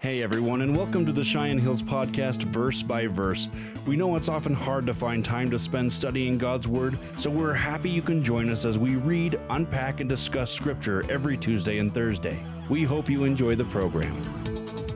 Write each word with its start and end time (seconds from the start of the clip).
Hey 0.00 0.22
everyone, 0.22 0.62
and 0.62 0.74
welcome 0.74 1.04
to 1.04 1.12
the 1.12 1.22
Cheyenne 1.22 1.58
Hills 1.58 1.82
Podcast, 1.82 2.42
Verse 2.44 2.82
by 2.82 3.06
Verse. 3.06 3.50
We 3.86 3.96
know 3.96 4.16
it's 4.16 4.30
often 4.30 4.54
hard 4.54 4.86
to 4.86 4.94
find 4.94 5.22
time 5.22 5.50
to 5.50 5.58
spend 5.58 5.92
studying 5.92 6.38
God's 6.38 6.66
Word, 6.66 6.98
so 7.18 7.28
we're 7.28 7.52
happy 7.52 7.90
you 7.90 8.00
can 8.00 8.24
join 8.24 8.48
us 8.48 8.64
as 8.64 8.78
we 8.78 8.96
read, 8.96 9.38
unpack, 9.50 10.00
and 10.00 10.08
discuss 10.08 10.50
Scripture 10.50 11.04
every 11.10 11.36
Tuesday 11.36 11.76
and 11.78 11.92
Thursday. 11.92 12.42
We 12.70 12.82
hope 12.82 13.10
you 13.10 13.24
enjoy 13.24 13.56
the 13.56 13.66
program. 13.66 14.16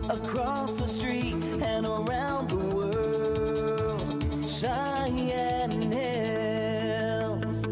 across 0.08 0.76
the 0.78 0.86
street 0.86 1.34
and 1.62 1.86
around 1.86 2.48
the 2.48 2.74
world. 2.74 4.48
Cheyenne 4.50 5.92
Hills. 5.92 7.66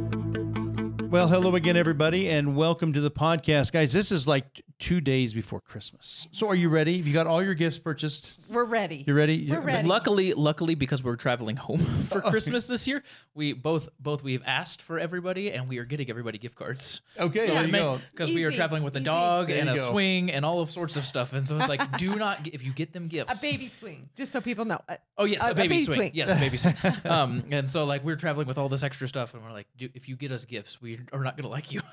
Well, 1.10 1.28
hello 1.28 1.54
again, 1.56 1.78
everybody, 1.78 2.28
and 2.28 2.56
welcome 2.56 2.92
to 2.92 3.00
the 3.00 3.10
podcast, 3.10 3.72
guys. 3.72 3.92
This 3.94 4.12
is 4.12 4.26
like 4.26 4.52
t- 4.54 4.62
two 4.82 5.00
days 5.00 5.32
before 5.32 5.60
Christmas. 5.60 6.26
So, 6.32 6.48
are 6.48 6.56
you 6.56 6.68
ready? 6.68 6.96
Have 6.96 7.06
you 7.06 7.12
got 7.14 7.28
all 7.28 7.40
your 7.42 7.54
gifts 7.54 7.78
purchased? 7.78 8.32
We're 8.50 8.64
ready. 8.64 9.04
You 9.06 9.14
ready? 9.14 9.46
We're 9.48 9.60
You- 9.60 9.64
ready. 9.64 9.86
Luckily, 9.86 10.32
luckily, 10.34 10.74
because 10.74 11.04
we're 11.04 11.14
traveling 11.14 11.54
home 11.56 11.78
for 12.10 12.20
Christmas 12.20 12.66
this 12.66 12.88
year, 12.88 13.04
we 13.34 13.52
both 13.52 13.88
both 14.00 14.24
we've 14.24 14.42
asked 14.44 14.82
for 14.82 14.98
everybody, 14.98 15.52
and 15.52 15.68
we 15.68 15.78
are 15.78 15.84
getting 15.84 16.10
everybody 16.10 16.36
gift 16.36 16.56
cards. 16.56 17.00
Okay, 17.18 17.46
there 17.46 17.64
you 17.64 17.70
go. 17.72 18.00
Because 18.10 18.32
we 18.32 18.42
are 18.42 18.50
traveling 18.50 18.82
with 18.82 18.94
a 18.96 18.98
easy. 18.98 19.04
dog 19.04 19.48
There 19.48 19.60
and 19.60 19.70
a 19.70 19.76
go. 19.76 19.88
swing 19.90 20.32
and 20.32 20.44
all 20.44 20.60
of 20.60 20.70
sorts 20.70 20.96
of 20.96 21.06
stuff, 21.06 21.32
and 21.32 21.46
so 21.46 21.56
it's 21.58 21.68
like, 21.68 21.96
do 21.96 22.16
not 22.16 22.44
if 22.48 22.64
you 22.64 22.72
get 22.72 22.92
them 22.92 23.06
gifts, 23.06 23.38
A 23.38 23.40
baby 23.40 23.68
swing, 23.68 24.08
just 24.16 24.32
so 24.32 24.40
people 24.40 24.64
know. 24.64 24.80
Uh, 24.88 24.96
Oh 25.16 25.24
yes, 25.26 25.44
a- 25.44 25.48
a, 25.48 25.50
a 25.52 25.54
baby, 25.54 25.68
baby 25.68 25.84
swing. 25.84 25.96
swing. 25.98 26.10
Yes, 26.14 26.30
a 26.30 26.34
baby 26.40 26.56
swing. 26.56 26.74
Um, 27.04 27.44
and 27.52 27.70
so 27.70 27.84
like 27.84 28.02
we're 28.04 28.16
traveling 28.16 28.48
with 28.48 28.58
all 28.58 28.68
this 28.68 28.82
extra 28.82 29.06
stuff, 29.06 29.34
and 29.34 29.44
we're 29.44 29.52
like, 29.52 29.68
do, 29.76 29.88
if 29.94 30.08
you 30.08 30.16
get 30.16 30.32
us 30.32 30.44
gifts, 30.44 30.82
we 30.82 30.98
are 31.12 31.22
not 31.22 31.36
gonna 31.36 31.48
like 31.48 31.70
you. 31.72 31.80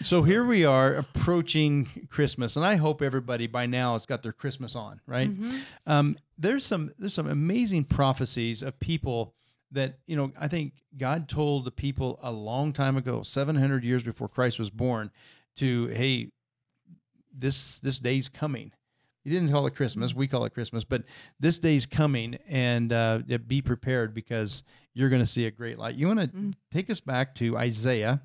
So, 0.00 0.22
here 0.22 0.44
we 0.44 0.64
are 0.64 0.94
approaching 0.94 1.88
Christmas, 2.06 2.56
and 2.56 2.64
I 2.64 2.76
hope 2.76 3.02
everybody 3.02 3.46
by 3.46 3.66
now 3.66 3.92
has 3.94 4.06
got 4.06 4.22
their 4.22 4.32
Christmas 4.32 4.74
on, 4.74 5.00
right? 5.06 5.30
Um, 5.86 6.16
there's 6.38 6.64
some 6.64 6.92
there's 6.98 7.14
some 7.14 7.26
amazing 7.28 7.84
prophecies 7.84 8.62
of 8.62 8.78
people 8.80 9.34
that 9.72 9.98
you 10.06 10.16
know. 10.16 10.32
I 10.38 10.48
think 10.48 10.72
God 10.96 11.28
told 11.28 11.64
the 11.64 11.70
people 11.70 12.18
a 12.22 12.32
long 12.32 12.72
time 12.72 12.96
ago, 12.96 13.22
700 13.22 13.84
years 13.84 14.02
before 14.02 14.28
Christ 14.28 14.58
was 14.58 14.70
born, 14.70 15.10
to 15.56 15.86
hey, 15.88 16.30
this 17.36 17.78
this 17.80 17.98
day's 17.98 18.28
coming. 18.28 18.72
He 19.24 19.30
didn't 19.30 19.50
call 19.50 19.66
it 19.66 19.74
Christmas. 19.74 20.14
We 20.14 20.26
call 20.26 20.44
it 20.46 20.54
Christmas, 20.54 20.84
but 20.84 21.02
this 21.38 21.58
day's 21.58 21.84
coming, 21.84 22.38
and 22.48 22.92
uh, 22.92 23.20
be 23.46 23.60
prepared 23.60 24.14
because 24.14 24.62
you're 24.94 25.10
going 25.10 25.22
to 25.22 25.26
see 25.26 25.44
a 25.46 25.50
great 25.50 25.78
light. 25.78 25.96
You 25.96 26.06
want 26.06 26.20
to 26.20 26.28
take 26.72 26.88
us 26.88 27.00
back 27.00 27.34
to 27.36 27.58
Isaiah? 27.58 28.22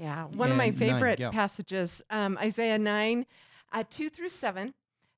Yeah, 0.00 0.24
one 0.24 0.50
of 0.50 0.56
my 0.56 0.64
And 0.64 0.80
nine, 0.80 0.88
favorite 0.88 1.18
yeah. 1.20 1.30
passages, 1.30 2.02
um, 2.08 2.38
Isaiah 2.38 2.78
9, 2.78 3.26
uh, 3.72 3.84
2 3.90 4.08
through 4.08 4.30
7. 4.30 4.72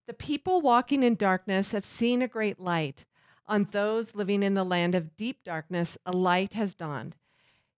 The 0.09 0.13
people 0.13 0.61
walking 0.61 1.05
in 1.05 1.15
darkness 1.15 1.71
have 1.71 1.85
seen 1.85 2.21
a 2.21 2.27
great 2.29 2.59
light. 2.59 3.05
On 3.47 3.69
those 3.71 4.17
living 4.17 4.43
in 4.43 4.55
the 4.55 4.65
land 4.65 4.97
of 4.97 5.17
deep 5.17 5.45
darkness, 5.45 5.97
a 6.05 6.11
light 6.11 6.55
has 6.55 6.75
dawned. 6.75 7.15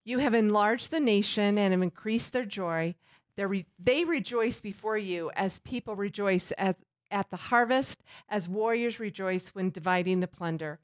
You 0.04 0.18
have 0.18 0.32
enlarged 0.32 0.90
the 0.90 1.00
nation 1.00 1.58
and 1.58 1.72
have 1.72 1.82
increased 1.82 2.32
their 2.32 2.46
joy. 2.46 2.94
Re- 3.36 3.66
they 3.78 4.04
rejoice 4.04 4.62
before 4.62 4.96
you 4.96 5.30
as 5.36 5.58
people 5.58 5.96
rejoice 5.96 6.52
at, 6.56 6.76
at 7.10 7.30
the 7.30 7.36
harvest, 7.36 8.02
as 8.30 8.48
warriors 8.48 8.98
rejoice 8.98 9.48
when 9.48 9.70
dividing 9.70 10.20
the 10.20 10.26
plunder. 10.26 10.78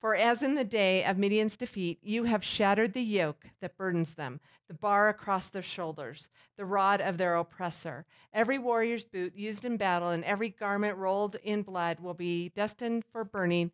For 0.00 0.14
as 0.14 0.42
in 0.42 0.54
the 0.54 0.64
day 0.64 1.04
of 1.04 1.16
Midian's 1.16 1.56
defeat, 1.56 1.98
you 2.02 2.24
have 2.24 2.44
shattered 2.44 2.92
the 2.92 3.02
yoke 3.02 3.46
that 3.60 3.78
burdens 3.78 4.14
them, 4.14 4.40
the 4.68 4.74
bar 4.74 5.08
across 5.08 5.48
their 5.48 5.62
shoulders, 5.62 6.28
the 6.56 6.66
rod 6.66 7.00
of 7.00 7.16
their 7.16 7.36
oppressor. 7.36 8.04
Every 8.32 8.58
warrior's 8.58 9.04
boot 9.04 9.34
used 9.34 9.64
in 9.64 9.78
battle 9.78 10.10
and 10.10 10.22
every 10.24 10.50
garment 10.50 10.98
rolled 10.98 11.36
in 11.42 11.62
blood 11.62 12.00
will 12.00 12.14
be 12.14 12.50
destined 12.50 13.04
for 13.10 13.24
burning, 13.24 13.70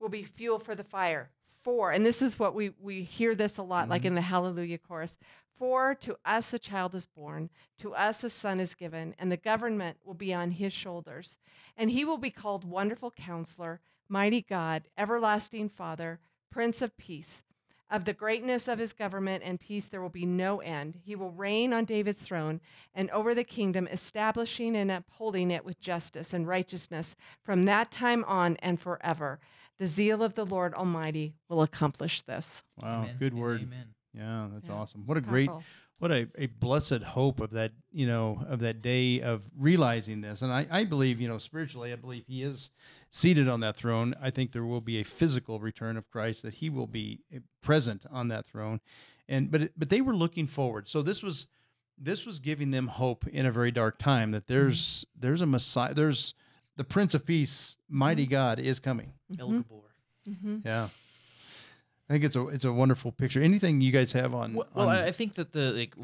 will 0.00 0.10
be 0.10 0.22
fuel 0.22 0.58
for 0.58 0.74
the 0.74 0.84
fire. 0.84 1.30
For, 1.62 1.92
and 1.92 2.04
this 2.04 2.20
is 2.20 2.38
what 2.38 2.54
we, 2.54 2.72
we 2.78 3.02
hear 3.02 3.34
this 3.34 3.56
a 3.56 3.62
lot, 3.62 3.88
like 3.88 4.02
mm-hmm. 4.02 4.08
in 4.08 4.14
the 4.16 4.20
Hallelujah 4.20 4.78
chorus. 4.78 5.16
For 5.56 5.94
to 5.94 6.18
us 6.24 6.52
a 6.52 6.58
child 6.58 6.94
is 6.94 7.06
born, 7.06 7.48
to 7.78 7.94
us 7.94 8.22
a 8.22 8.28
son 8.28 8.60
is 8.60 8.74
given, 8.74 9.14
and 9.18 9.32
the 9.32 9.38
government 9.38 9.96
will 10.04 10.14
be 10.14 10.34
on 10.34 10.50
his 10.50 10.74
shoulders. 10.74 11.38
And 11.76 11.90
he 11.90 12.04
will 12.04 12.18
be 12.18 12.30
called 12.30 12.64
Wonderful 12.64 13.12
Counselor, 13.12 13.80
Mighty 14.08 14.42
God, 14.42 14.84
Everlasting 14.96 15.68
Father, 15.68 16.20
Prince 16.50 16.82
of 16.82 16.96
Peace. 16.96 17.42
Of 17.90 18.06
the 18.06 18.12
greatness 18.12 18.66
of 18.66 18.78
his 18.78 18.92
government 18.92 19.42
and 19.44 19.60
peace 19.60 19.86
there 19.86 20.00
will 20.00 20.08
be 20.08 20.26
no 20.26 20.60
end. 20.60 20.98
He 21.04 21.14
will 21.14 21.30
reign 21.30 21.72
on 21.72 21.84
David's 21.84 22.18
throne 22.18 22.60
and 22.94 23.10
over 23.10 23.34
the 23.34 23.44
kingdom, 23.44 23.86
establishing 23.86 24.74
and 24.74 24.90
upholding 24.90 25.50
it 25.50 25.64
with 25.64 25.80
justice 25.80 26.32
and 26.32 26.48
righteousness 26.48 27.14
from 27.42 27.66
that 27.66 27.90
time 27.90 28.24
on 28.24 28.56
and 28.56 28.80
forever. 28.80 29.38
The 29.78 29.86
zeal 29.86 30.22
of 30.22 30.34
the 30.34 30.46
Lord 30.46 30.74
Almighty 30.74 31.34
will 31.48 31.62
accomplish 31.62 32.22
this. 32.22 32.62
Wow, 32.82 33.02
Amen 33.02 33.16
good 33.18 33.34
word. 33.34 33.62
Amen. 33.62 33.94
Yeah, 34.16 34.48
that's 34.52 34.68
Yeah. 34.68 34.74
awesome. 34.74 35.02
What 35.06 35.16
a 35.16 35.20
great, 35.20 35.48
Powerful. 35.48 35.64
what 35.98 36.10
a, 36.12 36.28
a 36.36 36.46
blessed 36.46 37.02
hope 37.02 37.40
of 37.40 37.50
that, 37.50 37.72
you 37.92 38.06
know, 38.06 38.44
of 38.48 38.60
that 38.60 38.80
day 38.82 39.20
of 39.20 39.42
realizing 39.58 40.20
this. 40.20 40.42
And 40.42 40.52
I, 40.52 40.66
I 40.70 40.84
believe, 40.84 41.20
you 41.20 41.28
know, 41.28 41.38
spiritually, 41.38 41.92
I 41.92 41.96
believe 41.96 42.24
he 42.26 42.42
is 42.42 42.70
seated 43.10 43.48
on 43.48 43.60
that 43.60 43.76
throne. 43.76 44.14
I 44.20 44.30
think 44.30 44.52
there 44.52 44.64
will 44.64 44.80
be 44.80 44.98
a 45.00 45.04
physical 45.04 45.58
return 45.60 45.96
of 45.96 46.08
Christ, 46.10 46.42
that 46.42 46.54
he 46.54 46.70
will 46.70 46.86
be 46.86 47.20
eh, 47.32 47.38
present 47.62 48.04
on 48.10 48.28
that 48.28 48.46
throne. 48.46 48.80
And, 49.28 49.50
but, 49.50 49.62
it, 49.62 49.72
but 49.76 49.88
they 49.88 50.00
were 50.00 50.14
looking 50.14 50.46
forward. 50.46 50.88
So 50.88 51.00
this 51.02 51.22
was, 51.22 51.46
this 51.98 52.26
was 52.26 52.38
giving 52.40 52.70
them 52.72 52.88
hope 52.88 53.26
in 53.26 53.46
a 53.46 53.52
very 53.52 53.70
dark 53.70 53.98
time 53.98 54.32
that 54.32 54.46
there's, 54.46 55.06
there's 55.18 55.40
a 55.40 55.46
Messiah, 55.46 55.94
there's 55.94 56.34
the 56.76 56.84
Prince 56.84 57.14
of 57.14 57.24
Peace, 57.24 57.76
mighty 57.88 58.26
God 58.26 58.58
is 58.58 58.78
coming. 58.80 59.12
El 59.38 59.64
Mm-hmm. 60.28 60.58
Yeah. 60.64 60.88
I 62.08 62.12
think 62.12 62.24
it's 62.24 62.36
a, 62.36 62.46
it's 62.48 62.64
a 62.66 62.72
wonderful 62.72 63.12
picture. 63.12 63.42
Anything 63.42 63.80
you 63.80 63.90
guys 63.90 64.12
have 64.12 64.34
on, 64.34 64.52
Well, 64.52 64.66
on 64.74 64.90
I 64.90 65.10
think 65.10 65.34
that 65.34 65.52
the 65.52 65.72
like 65.72 65.94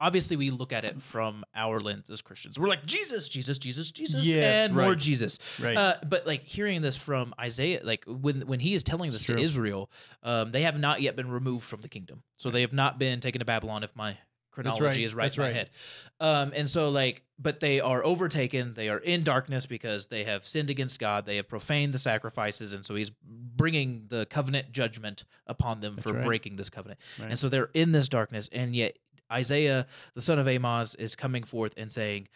obviously 0.00 0.36
we 0.36 0.50
look 0.50 0.72
at 0.72 0.84
it 0.84 1.00
from 1.00 1.44
our 1.54 1.78
lens 1.78 2.10
as 2.10 2.22
Christians. 2.22 2.58
We're 2.58 2.66
like 2.66 2.84
Jesus, 2.84 3.28
Jesus, 3.28 3.58
Jesus, 3.58 3.92
Jesus, 3.92 4.24
Yes, 4.24 4.42
and 4.42 4.74
more. 4.74 4.96
Jesus. 4.96 5.38
Right. 5.62 5.76
Uh, 5.76 5.94
but 6.04 6.26
like 6.26 6.42
hearing 6.42 6.82
this 6.82 6.96
from 6.96 7.34
Isaiah, 7.38 7.80
like 7.84 8.04
when 8.06 8.40
when 8.48 8.58
he 8.58 8.74
is 8.74 8.82
telling 8.82 9.12
this 9.12 9.26
to 9.26 9.38
Israel, 9.38 9.90
um, 10.24 10.50
they 10.50 10.62
have 10.62 10.78
not 10.78 11.02
yet 11.02 11.14
been 11.14 11.30
removed 11.30 11.64
from 11.64 11.82
the 11.82 11.88
kingdom, 11.88 12.24
so 12.36 12.50
they 12.50 12.62
have 12.62 12.72
not 12.72 12.98
been 12.98 13.20
taken 13.20 13.38
to 13.38 13.44
Babylon. 13.44 13.84
If 13.84 13.94
my 13.94 14.18
chronology 14.50 14.84
right, 14.84 15.00
is 15.00 15.14
right 15.14 15.24
that's 15.26 15.36
in 15.36 15.42
my 15.42 15.48
right. 15.48 15.54
head, 15.54 15.70
um, 16.18 16.52
and 16.56 16.68
so 16.68 16.90
like, 16.90 17.22
but 17.38 17.60
they 17.60 17.80
are 17.80 18.04
overtaken. 18.04 18.74
They 18.74 18.88
are 18.88 18.98
in 18.98 19.22
darkness 19.22 19.66
because 19.66 20.08
they 20.08 20.24
have 20.24 20.46
sinned 20.48 20.70
against 20.70 20.98
God. 20.98 21.26
They 21.26 21.36
have 21.36 21.48
profaned 21.48 21.94
the 21.94 21.98
sacrifices, 21.98 22.72
and 22.72 22.84
so 22.84 22.96
He's 22.96 23.12
bringing 23.56 24.06
the 24.08 24.26
covenant 24.26 24.72
judgment 24.72 25.24
upon 25.46 25.80
them 25.80 25.96
for 25.96 26.12
right. 26.12 26.24
breaking 26.24 26.56
this 26.56 26.70
covenant. 26.70 27.00
Right. 27.18 27.30
And 27.30 27.38
so 27.38 27.48
they're 27.48 27.70
in 27.74 27.92
this 27.92 28.08
darkness, 28.08 28.48
and 28.52 28.74
yet 28.74 28.98
Isaiah, 29.32 29.86
the 30.14 30.22
son 30.22 30.38
of 30.38 30.48
Amos, 30.48 30.94
is 30.96 31.16
coming 31.16 31.44
forth 31.44 31.72
and 31.76 31.92
saying, 31.92 32.28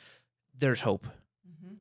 "There's 0.59 0.81
hope." 0.81 1.07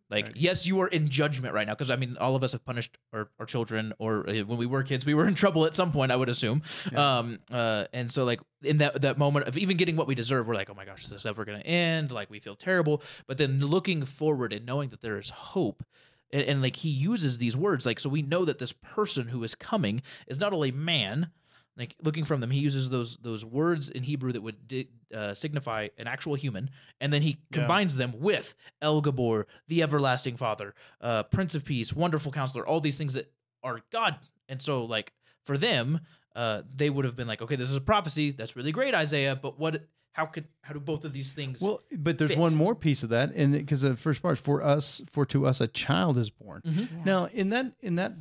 Like, 0.09 0.27
Right. 0.27 0.35
yes, 0.37 0.65
you 0.65 0.79
are 0.79 0.87
in 0.87 1.09
judgment 1.09 1.53
right 1.53 1.67
now, 1.67 1.73
because 1.73 1.89
I 1.89 1.97
mean, 1.97 2.15
all 2.17 2.35
of 2.35 2.43
us 2.43 2.53
have 2.53 2.63
punished 2.63 2.97
our, 3.11 3.29
our 3.39 3.45
children, 3.45 3.93
or 3.99 4.27
uh, 4.29 4.35
when 4.45 4.57
we 4.57 4.65
were 4.65 4.81
kids, 4.83 5.05
we 5.05 5.13
were 5.13 5.27
in 5.27 5.35
trouble 5.35 5.65
at 5.65 5.75
some 5.75 5.91
point, 5.91 6.11
I 6.11 6.15
would 6.15 6.29
assume. 6.29 6.61
Um, 6.95 7.39
uh, 7.51 7.85
and 7.91 8.09
so, 8.09 8.23
like 8.23 8.39
in 8.63 8.77
that 8.77 9.01
that 9.01 9.17
moment 9.17 9.47
of 9.47 9.57
even 9.57 9.75
getting 9.75 9.97
what 9.97 10.07
we 10.07 10.15
deserve, 10.15 10.47
we're 10.47 10.55
like, 10.55 10.69
oh 10.69 10.73
my 10.73 10.85
gosh, 10.85 11.03
is 11.03 11.09
this 11.09 11.25
ever 11.25 11.43
going 11.43 11.59
to 11.59 11.67
end? 11.67 12.11
Like, 12.11 12.29
we 12.29 12.39
feel 12.39 12.55
terrible. 12.55 13.01
But 13.27 13.37
then 13.37 13.59
looking 13.59 14.05
forward 14.05 14.53
and 14.53 14.65
knowing 14.65 14.89
that 14.89 15.01
there 15.01 15.17
is 15.17 15.29
hope, 15.29 15.83
and, 16.31 16.43
and 16.43 16.61
like 16.61 16.75
he 16.77 16.89
uses 16.89 17.37
these 17.37 17.55
words, 17.55 17.85
like 17.85 17.99
so 17.99 18.09
we 18.09 18.21
know 18.21 18.45
that 18.45 18.59
this 18.59 18.73
person 18.73 19.27
who 19.27 19.43
is 19.43 19.55
coming 19.55 20.01
is 20.27 20.39
not 20.39 20.53
only 20.53 20.71
man, 20.71 21.29
like 21.77 21.95
looking 22.01 22.25
from 22.25 22.41
them 22.41 22.49
he 22.49 22.59
uses 22.59 22.89
those 22.89 23.17
those 23.17 23.45
words 23.45 23.89
in 23.89 24.01
hebrew 24.01 24.31
that 24.31 24.41
would 24.41 24.67
di- 24.67 24.89
uh, 25.13 25.31
signify 25.35 25.87
an 25.99 26.07
actual 26.07 26.33
human 26.33 26.71
and 26.99 27.13
then 27.13 27.21
he 27.21 27.37
Yeah. 27.51 27.59
combines 27.59 27.95
them 27.97 28.13
with 28.17 28.55
el 28.81 28.99
gibbor 29.03 29.45
the 29.67 29.83
everlasting 29.83 30.37
father 30.37 30.73
uh, 31.01 31.21
prince 31.23 31.53
of 31.53 31.63
peace 31.63 31.93
wonderful 31.93 32.31
counselor 32.31 32.65
all 32.65 32.79
these 32.79 32.97
things 32.97 33.13
that 33.13 33.31
are 33.63 33.81
god 33.91 34.15
and 34.49 34.59
so 34.59 34.85
like 34.85 35.13
for 35.45 35.55
them 35.55 35.99
uh, 36.35 36.63
they 36.75 36.89
would 36.89 37.05
have 37.05 37.15
been 37.15 37.27
like 37.27 37.43
okay 37.43 37.55
this 37.55 37.69
is 37.69 37.75
a 37.75 37.81
prophecy 37.81 38.31
that's 38.31 38.55
really 38.55 38.71
great 38.71 38.95
isaiah 38.95 39.35
but 39.35 39.59
what 39.59 39.85
how 40.17 40.25
could 40.25 40.45
how 40.61 40.73
do 40.73 40.79
both 40.79 41.05
of 41.05 41.13
these 41.13 41.31
things 41.31 41.61
Well, 41.61 41.79
but 41.99 42.17
there's 42.17 42.31
fit. 42.31 42.39
one 42.39 42.55
more 42.55 42.73
piece 42.73 43.03
of 43.03 43.09
that, 43.09 43.33
and 43.35 43.53
because 43.53 43.81
the 43.81 43.95
first 43.95 44.21
part, 44.23 44.39
for 44.39 44.63
us, 44.63 44.99
for 45.11 45.25
to 45.27 45.45
us, 45.45 45.61
a 45.61 45.67
child 45.67 46.17
is 46.17 46.31
born. 46.31 46.63
Mhm. 46.65 47.05
Now, 47.05 47.25
in 47.27 47.49
that 47.51 47.73
in 47.81 47.95
that 47.95 48.13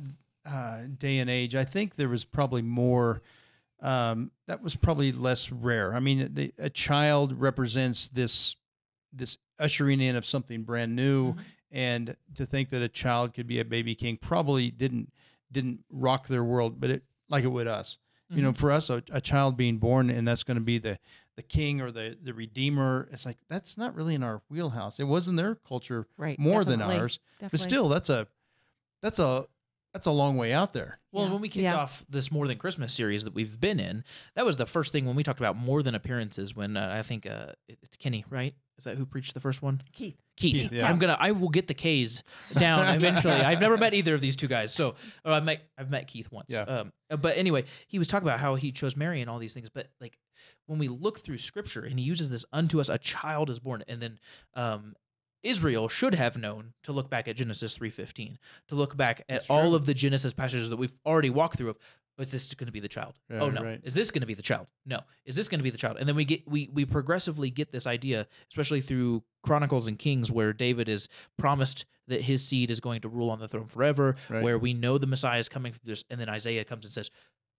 uh, 0.45 0.83
day 0.97 1.17
and 1.17 1.29
age, 1.29 1.55
I 1.55 1.65
think 1.65 1.95
there 1.95 2.07
was 2.07 2.23
probably 2.23 2.61
more. 2.61 3.21
Um, 3.81 4.31
that 4.47 4.63
was 4.63 4.75
probably 4.75 5.11
less 5.11 5.51
rare. 5.51 5.93
I 5.93 5.99
mean, 5.99 6.33
the, 6.33 6.51
a 6.57 6.69
child 6.69 7.33
represents 7.39 8.07
this 8.09 8.55
this 9.11 9.37
ushering 9.59 9.99
in 9.99 10.15
of 10.15 10.25
something 10.25 10.63
brand 10.63 10.95
new, 10.95 11.33
Mhm. 11.33 11.39
and 11.71 12.15
to 12.35 12.45
think 12.45 12.69
that 12.69 12.81
a 12.83 12.89
child 12.89 13.33
could 13.33 13.47
be 13.47 13.59
a 13.59 13.65
baby 13.65 13.95
king 13.95 14.17
probably 14.17 14.69
didn't 14.69 15.11
didn't 15.51 15.83
rock 15.89 16.27
their 16.27 16.43
world, 16.43 16.79
but 16.79 16.89
it 16.91 17.03
like 17.27 17.43
it 17.43 17.47
would 17.51 17.67
us. 17.67 17.97
You 18.29 18.41
know, 18.41 18.51
for 18.51 18.73
us, 18.73 18.89
a, 18.89 19.01
a 19.09 19.21
child 19.21 19.55
being 19.55 19.77
born, 19.77 20.09
and 20.09 20.27
that's 20.27 20.43
going 20.43 20.57
to 20.57 20.63
be 20.63 20.79
the 20.79 20.99
the 21.37 21.43
king 21.43 21.79
or 21.79 21.91
the 21.91 22.17
the 22.21 22.33
redeemer. 22.33 23.07
It's 23.13 23.25
like 23.25 23.37
that's 23.47 23.77
not 23.77 23.95
really 23.95 24.15
in 24.15 24.23
our 24.23 24.41
wheelhouse. 24.49 24.99
It 24.99 25.05
was 25.05 25.27
in 25.29 25.37
their 25.37 25.55
culture 25.55 26.05
Right, 26.17 26.37
more 26.37 26.65
than 26.65 26.79
definitely, 26.79 27.01
ours, 27.01 27.19
but 27.39 27.59
still, 27.59 27.87
that's 27.87 28.09
a 28.09 28.27
that's 29.01 29.19
a 29.19 29.45
that's 29.93 30.05
a 30.05 30.11
long 30.11 30.35
way 30.37 30.51
out 30.51 30.73
there. 30.73 30.99
Well, 31.11 31.25
Yeah. 31.25 31.31
when 31.31 31.41
we 31.41 31.49
kicked 31.49 31.63
Yeah. 31.63 31.77
off 31.77 32.05
this 32.09 32.29
More 32.31 32.47
Than 32.47 32.57
Christmas 32.57 32.93
series 32.93 33.23
that 33.23 33.33
we've 33.33 33.59
been 33.59 33.79
in, 33.79 34.03
that 34.35 34.45
was 34.45 34.57
the 34.57 34.65
first 34.65 34.91
thing 34.91 35.05
when 35.05 35.15
we 35.15 35.23
talked 35.23 35.39
about 35.39 35.55
more 35.55 35.81
than 35.81 35.95
appearances. 35.95 36.55
When 36.55 36.75
uh, 36.75 36.93
I 36.97 37.01
think 37.03 37.25
uh, 37.25 37.53
it's 37.67 37.95
Kenny, 37.97 38.25
right? 38.29 38.53
Is 38.77 38.83
that 38.83 38.97
who 38.97 39.05
preached 39.05 39.33
the 39.33 39.39
first 39.39 39.61
one? 39.61 39.81
Keith. 39.91 40.15
Keith. 40.35 40.53
Keith, 40.53 40.71
yeah. 40.71 40.87
I'm 40.87 40.99
gonna. 40.99 41.17
I 41.19 41.31
will 41.31 41.49
get 41.49 41.67
the 41.67 41.73
K's 41.73 42.23
down 42.57 42.95
eventually. 42.95 43.33
I've 43.33 43.59
never 43.59 43.77
met 43.77 43.93
either 43.93 44.13
of 44.13 44.21
these 44.21 44.35
two 44.35 44.47
guys, 44.47 44.73
so 44.73 44.95
or 45.25 45.33
I 45.33 45.39
met. 45.39 45.61
I've 45.77 45.89
met 45.89 46.07
Keith 46.07 46.31
once. 46.31 46.51
Yeah. 46.51 46.61
Um, 46.61 46.93
uh, 47.09 47.17
but 47.17 47.37
anyway, 47.37 47.63
he 47.87 47.97
was 47.97 48.07
talking 48.07 48.27
about 48.27 48.39
how 48.39 48.55
he 48.55 48.71
chose 48.71 48.95
Mary 48.95 49.21
and 49.21 49.29
all 49.29 49.39
these 49.39 49.53
things. 49.53 49.69
But 49.69 49.87
like 49.99 50.19
when 50.67 50.77
we 50.77 50.87
look 50.87 51.19
through 51.19 51.39
Scripture, 51.39 51.83
and 51.83 51.97
he 51.97 52.05
uses 52.05 52.29
this 52.29 52.45
"unto 52.53 52.79
us 52.79 52.89
a 52.89 52.99
child 52.99 53.49
is 53.49 53.57
born," 53.59 53.83
and 53.87 53.99
then 53.99 54.19
um, 54.53 54.93
Israel 55.43 55.87
should 55.89 56.13
have 56.13 56.37
known 56.37 56.73
to 56.83 56.91
look 56.91 57.09
back 57.09 57.27
at 57.27 57.35
Genesis 57.35 57.77
3:15, 57.77 58.37
to 58.67 58.75
look 58.75 58.95
back 58.95 59.21
at 59.21 59.27
That's 59.27 59.49
all 59.49 59.69
true. 59.69 59.75
of 59.75 59.85
the 59.85 59.93
Genesis 59.93 60.33
passages 60.33 60.69
that 60.69 60.77
we've 60.77 60.99
already 61.05 61.29
walked 61.31 61.57
through. 61.57 61.69
Of, 61.71 61.77
is 62.17 62.31
this 62.31 62.53
going 62.53 62.65
to 62.67 62.71
be 62.71 62.79
the 62.79 62.87
child? 62.87 63.19
Yeah, 63.29 63.41
oh 63.41 63.49
no. 63.49 63.63
right. 63.63 63.79
Is 63.83 63.93
this 63.93 64.11
going 64.11 64.21
to 64.21 64.27
be 64.27 64.33
the 64.33 64.41
child? 64.41 64.71
No. 64.85 65.01
Is 65.25 65.35
this 65.35 65.47
going 65.47 65.59
to 65.59 65.63
be 65.63 65.69
the 65.69 65.77
child? 65.77 65.97
And 65.99 66.07
then 66.07 66.15
we 66.15 66.25
get 66.25 66.47
we 66.47 66.69
we 66.73 66.85
progressively 66.85 67.49
get 67.49 67.71
this 67.71 67.85
idea, 67.85 68.27
especially 68.49 68.81
through 68.81 69.23
Chronicles 69.43 69.87
and 69.87 69.97
Kings, 69.99 70.31
where 70.31 70.53
David 70.53 70.89
is 70.89 71.07
promised 71.37 71.85
that 72.07 72.21
his 72.21 72.43
seed 72.43 72.71
is 72.71 72.79
going 72.79 73.01
to 73.01 73.09
rule 73.09 73.29
on 73.29 73.39
the 73.39 73.47
throne 73.47 73.67
forever. 73.67 74.15
Right. 74.29 74.41
Where 74.43 74.57
we 74.57 74.73
know 74.73 74.97
the 74.97 75.07
Messiah 75.07 75.39
is 75.39 75.49
coming 75.49 75.73
through 75.73 75.89
this, 75.91 76.03
and 76.09 76.19
then 76.19 76.29
Isaiah 76.29 76.63
comes 76.63 76.85
and 76.85 76.93
says. 76.93 77.09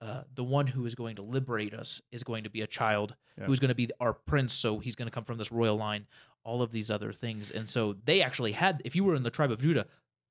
Uh, 0.01 0.23
the 0.37 0.45
one 0.45 0.69
who 0.69 0.87
is 0.87 0.95
going 0.95 1.17
to 1.17 1.23
liberate 1.23 1.75
us 1.75 2.01
is 2.13 2.23
going 2.23 2.45
to 2.45 2.51
be 2.51 2.61
a 2.61 2.69
child 2.69 3.17
Yeah. 3.37 3.47
who's 3.47 3.59
going 3.59 3.71
to 3.71 3.75
be 3.75 3.89
our 3.99 4.13
prince. 4.13 4.53
So 4.53 4.79
he's 4.79 4.95
going 4.95 5.09
to 5.09 5.13
come 5.13 5.25
from 5.25 5.39
this 5.39 5.51
royal 5.51 5.77
line. 5.77 6.07
All 6.45 6.63
of 6.63 6.71
these 6.71 6.89
other 6.89 7.13
things, 7.13 7.51
and 7.51 7.69
so 7.69 7.97
they 8.05 8.23
actually 8.23 8.53
had. 8.53 8.81
If 8.85 8.95
you 8.95 9.03
were 9.03 9.17
in 9.17 9.25
the 9.25 9.31
tribe 9.31 9.51
of 9.51 9.61
Judah, 9.61 9.87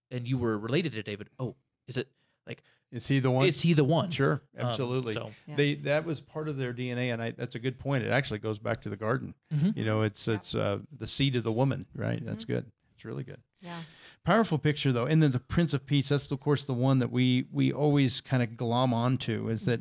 and 0.09 0.25
you 0.25 0.37
were 0.37 0.57
related 0.57 0.93
to 0.93 1.03
David, 1.03 1.29
oh, 1.37 1.57
is 1.85 1.97
it 1.97 2.07
like 2.47 2.63
Is 2.91 3.07
he 3.07 3.19
the 3.19 3.29
one? 3.31 3.45
is 3.47 3.61
he 3.61 3.73
the 3.73 3.83
one? 3.83 4.09
Sure, 4.11 4.41
Um, 4.57 4.67
absolutely. 4.67 5.13
so 5.13 5.31
Yeah. 5.47 5.55
They 5.55 5.75
that 5.75 6.05
was 6.05 6.19
part 6.21 6.47
of 6.47 6.57
their 6.57 6.73
DNA, 6.73 7.11
and 7.13 7.21
I, 7.21 7.31
that's 7.31 7.55
a 7.55 7.59
good 7.59 7.77
point. 7.79 8.03
It 8.03 8.09
actually 8.11 8.39
goes 8.39 8.57
back 8.59 8.81
to 8.83 8.89
the 8.89 8.95
garden. 8.95 9.33
Mhm. 9.53 9.75
You 9.77 9.85
know, 9.85 10.01
it's 10.03 10.27
it's 10.27 10.55
uh, 10.55 10.79
the 10.97 11.07
seed 11.07 11.35
of 11.35 11.43
the 11.43 11.51
woman, 11.51 11.85
right? 11.95 12.23
That's 12.25 12.43
Mm-hmm. 12.45 12.53
good. 12.53 12.65
It's 12.95 13.05
really 13.05 13.23
good. 13.23 13.41
Yeah. 13.61 13.81
Powerful 14.23 14.57
picture 14.57 14.91
though, 14.91 15.05
and 15.05 15.21
then 15.21 15.31
the 15.31 15.39
Prince 15.39 15.73
of 15.73 15.85
Peace. 15.85 16.09
That's 16.09 16.29
of 16.31 16.39
course 16.39 16.63
the 16.63 16.73
one 16.73 16.99
that 16.99 17.11
we 17.11 17.45
we 17.51 17.71
always 17.71 18.21
kind 18.21 18.41
of 18.43 18.57
glom 18.57 18.93
onto. 18.93 19.49
Is 19.49 19.65
that 19.65 19.79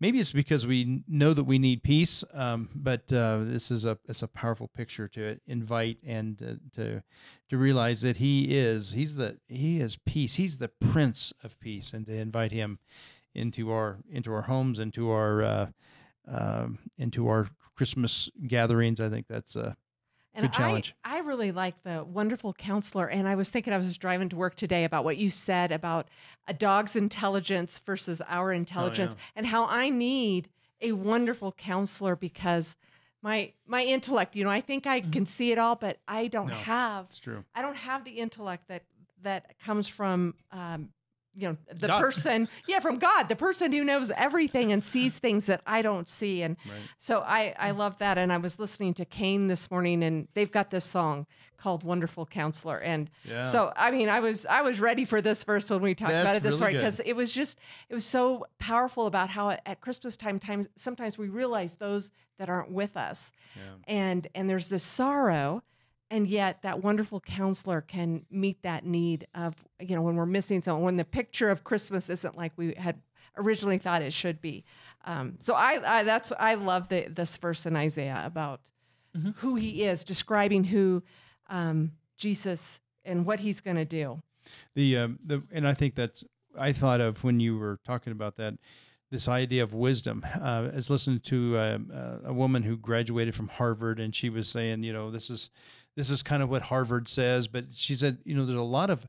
maybe 0.00 0.18
it's 0.18 0.32
because 0.32 0.66
we 0.66 1.04
know 1.06 1.34
that 1.34 1.44
we 1.44 1.58
need 1.58 1.82
peace, 1.82 2.24
um, 2.32 2.68
but 2.74 3.12
uh, 3.12 3.40
this 3.42 3.70
is 3.70 3.84
a 3.84 3.98
it's 4.08 4.22
a 4.22 4.28
powerful 4.28 4.68
picture 4.68 5.06
to 5.08 5.38
invite 5.46 5.98
and 6.04 6.42
uh, 6.42 6.76
to 6.76 7.02
to 7.50 7.58
realize 7.58 8.00
that 8.00 8.16
he 8.16 8.56
is 8.56 8.92
he's 8.92 9.14
the 9.14 9.38
he 9.48 9.80
is 9.80 9.96
peace. 9.96 10.34
He's 10.34 10.58
the 10.58 10.68
Prince 10.68 11.32
of 11.44 11.58
Peace, 11.60 11.92
and 11.92 12.06
to 12.06 12.14
invite 12.14 12.52
him 12.52 12.78
into 13.34 13.70
our 13.70 13.98
into 14.10 14.32
our 14.32 14.42
homes, 14.42 14.78
into 14.78 15.10
our 15.10 15.42
uh, 15.42 15.66
um, 16.26 16.78
into 16.98 17.28
our 17.28 17.48
Christmas 17.76 18.28
gatherings. 18.46 19.00
I 19.00 19.08
think 19.08 19.26
that's 19.28 19.56
uh, 19.56 19.74
And 20.32 20.44
Good 20.44 20.52
challenge. 20.52 20.94
I, 21.04 21.16
I 21.16 21.18
really 21.20 21.50
like 21.50 21.82
the 21.82 22.04
wonderful 22.04 22.52
counselor. 22.52 23.08
And 23.08 23.26
I 23.26 23.34
was 23.34 23.50
thinking, 23.50 23.72
I 23.72 23.78
was 23.78 23.96
driving 23.96 24.28
to 24.28 24.36
work 24.36 24.54
today 24.54 24.84
about 24.84 25.04
what 25.04 25.16
you 25.16 25.28
said 25.28 25.72
about 25.72 26.06
a 26.46 26.54
dog's 26.54 26.94
intelligence 26.94 27.80
versus 27.80 28.22
our 28.28 28.52
intelligence, 28.52 29.16
and 29.34 29.44
how 29.46 29.66
I 29.66 29.90
need 29.90 30.48
a 30.80 30.92
wonderful 30.92 31.52
counselor 31.52 32.14
because 32.16 32.76
my 33.22 33.52
my 33.66 33.84
intellect, 33.84 34.34
you 34.36 34.44
know, 34.44 34.50
I 34.50 34.60
think 34.60 34.86
I 34.86 35.00
can 35.00 35.26
see 35.26 35.52
it 35.52 35.58
all, 35.58 35.76
but 35.76 35.98
I 36.08 36.28
don't 36.28 36.48
No. 36.48 36.54
have 36.54 37.06
it's 37.10 37.18
true. 37.20 37.44
I 37.54 37.60
don't 37.62 37.76
have 37.76 38.04
the 38.04 38.12
intellect 38.12 38.68
that 38.68 38.84
that 39.22 39.58
comes 39.58 39.88
from 39.88 40.34
um, 40.52 40.90
you 41.40 41.48
know 41.48 41.56
the 41.72 41.86
God. 41.86 42.00
person 42.02 42.48
yeah 42.68 42.80
from 42.80 42.98
God 42.98 43.28
the 43.28 43.36
person 43.36 43.72
who 43.72 43.82
knows 43.84 44.10
everything 44.12 44.72
and 44.72 44.84
sees 44.84 45.18
things 45.18 45.46
that 45.46 45.62
I 45.66 45.82
don't 45.82 46.08
see 46.08 46.42
and 46.42 46.56
Right. 46.66 46.80
so 46.98 47.20
I 47.20 47.54
I 47.58 47.70
love 47.72 47.98
that 47.98 48.18
and 48.18 48.32
I 48.32 48.36
was 48.36 48.58
listening 48.58 48.94
to 48.94 49.04
Kane 49.04 49.46
this 49.48 49.70
morning 49.70 50.02
and 50.02 50.28
they've 50.34 50.50
got 50.50 50.70
this 50.70 50.84
song 50.84 51.26
called 51.56 51.82
Wonderful 51.84 52.24
Counselor 52.26 52.78
and 52.78 53.10
Yeah. 53.24 53.44
so 53.44 53.72
I 53.76 53.90
mean 53.90 54.08
I 54.08 54.20
was 54.20 54.46
I 54.46 54.62
was 54.62 54.80
ready 54.80 55.04
for 55.04 55.20
this 55.22 55.44
verse 55.44 55.68
when 55.70 55.80
we 55.82 55.94
talked 55.94 56.12
about 56.12 56.36
it 56.36 56.42
this 56.42 56.52
really 56.52 56.60
morning 56.60 56.76
because 56.80 57.00
it 57.00 57.14
was 57.14 57.32
just 57.32 57.58
it 57.88 57.94
was 57.94 58.04
so 58.04 58.46
powerful 58.58 59.06
about 59.06 59.28
how 59.30 59.50
at 59.50 59.80
Christmas 59.80 60.16
time 60.16 60.38
time 60.38 60.68
sometimes 60.76 61.18
we 61.18 61.28
realize 61.28 61.74
those 61.76 62.10
that 62.38 62.48
aren't 62.48 62.70
with 62.70 62.96
us 62.96 63.30
Yeah. 63.56 63.62
and 63.88 64.26
and 64.34 64.48
there's 64.48 64.68
this 64.68 64.82
sorrow 64.82 65.62
and 66.10 66.26
yet 66.26 66.60
that 66.62 66.82
wonderful 66.82 67.20
counselor 67.20 67.80
can 67.80 68.24
meet 68.30 68.60
that 68.62 68.84
need 68.84 69.26
of 69.34 69.54
you 69.80 69.94
know 69.94 70.02
when 70.02 70.16
we're 70.16 70.26
missing 70.26 70.60
someone 70.62 70.84
when 70.84 70.96
the 70.96 71.04
picture 71.04 71.50
of 71.50 71.64
christmas 71.64 72.10
isn't 72.10 72.36
like 72.36 72.52
we 72.56 72.74
had 72.74 72.96
originally 73.36 73.78
thought 73.78 74.02
it 74.02 74.12
should 74.12 74.40
be 74.40 74.64
um, 75.04 75.34
so 75.40 75.54
I, 75.54 75.98
I 76.00 76.02
that's 76.02 76.32
i 76.38 76.54
love 76.54 76.88
the, 76.88 77.06
this 77.08 77.36
verse 77.36 77.66
in 77.66 77.76
isaiah 77.76 78.22
about 78.24 78.60
Mm-hmm. 79.16 79.30
who 79.38 79.56
he 79.56 79.82
is 79.84 80.04
describing 80.04 80.62
who 80.62 81.02
um, 81.48 81.90
jesus 82.16 82.78
and 83.04 83.26
what 83.26 83.40
he's 83.40 83.60
going 83.60 83.76
to 83.76 83.84
do 83.84 84.22
The 84.76 84.98
um, 84.98 85.18
the 85.24 85.42
and 85.50 85.66
I 85.66 85.74
think 85.74 85.96
that's 85.96 86.22
I 86.56 86.72
thought 86.72 87.00
of 87.00 87.24
when 87.24 87.40
you 87.40 87.58
were 87.58 87.80
talking 87.84 88.12
about 88.12 88.36
that 88.36 88.54
this 89.10 89.26
idea 89.26 89.64
of 89.64 89.74
wisdom. 89.74 90.24
Uh, 90.40 90.68
I 90.72 90.76
was 90.76 90.88
listening 90.90 91.18
to 91.20 91.56
uh, 91.56 91.78
uh, 91.92 92.18
a 92.26 92.32
woman 92.32 92.62
who 92.62 92.76
graduated 92.76 93.34
from 93.34 93.48
Harvard, 93.48 93.98
and 93.98 94.14
she 94.14 94.30
was 94.30 94.48
saying, 94.48 94.84
you 94.84 94.92
know, 94.92 95.10
this 95.10 95.28
is 95.28 95.50
this 95.96 96.10
is 96.10 96.22
kind 96.22 96.42
of 96.42 96.48
what 96.48 96.62
Harvard 96.62 97.08
says, 97.08 97.48
but 97.48 97.66
she 97.72 97.94
said, 97.94 98.18
you 98.24 98.34
know, 98.34 98.44
there's 98.46 98.58
a 98.58 98.62
lot 98.62 98.90
of 98.90 99.06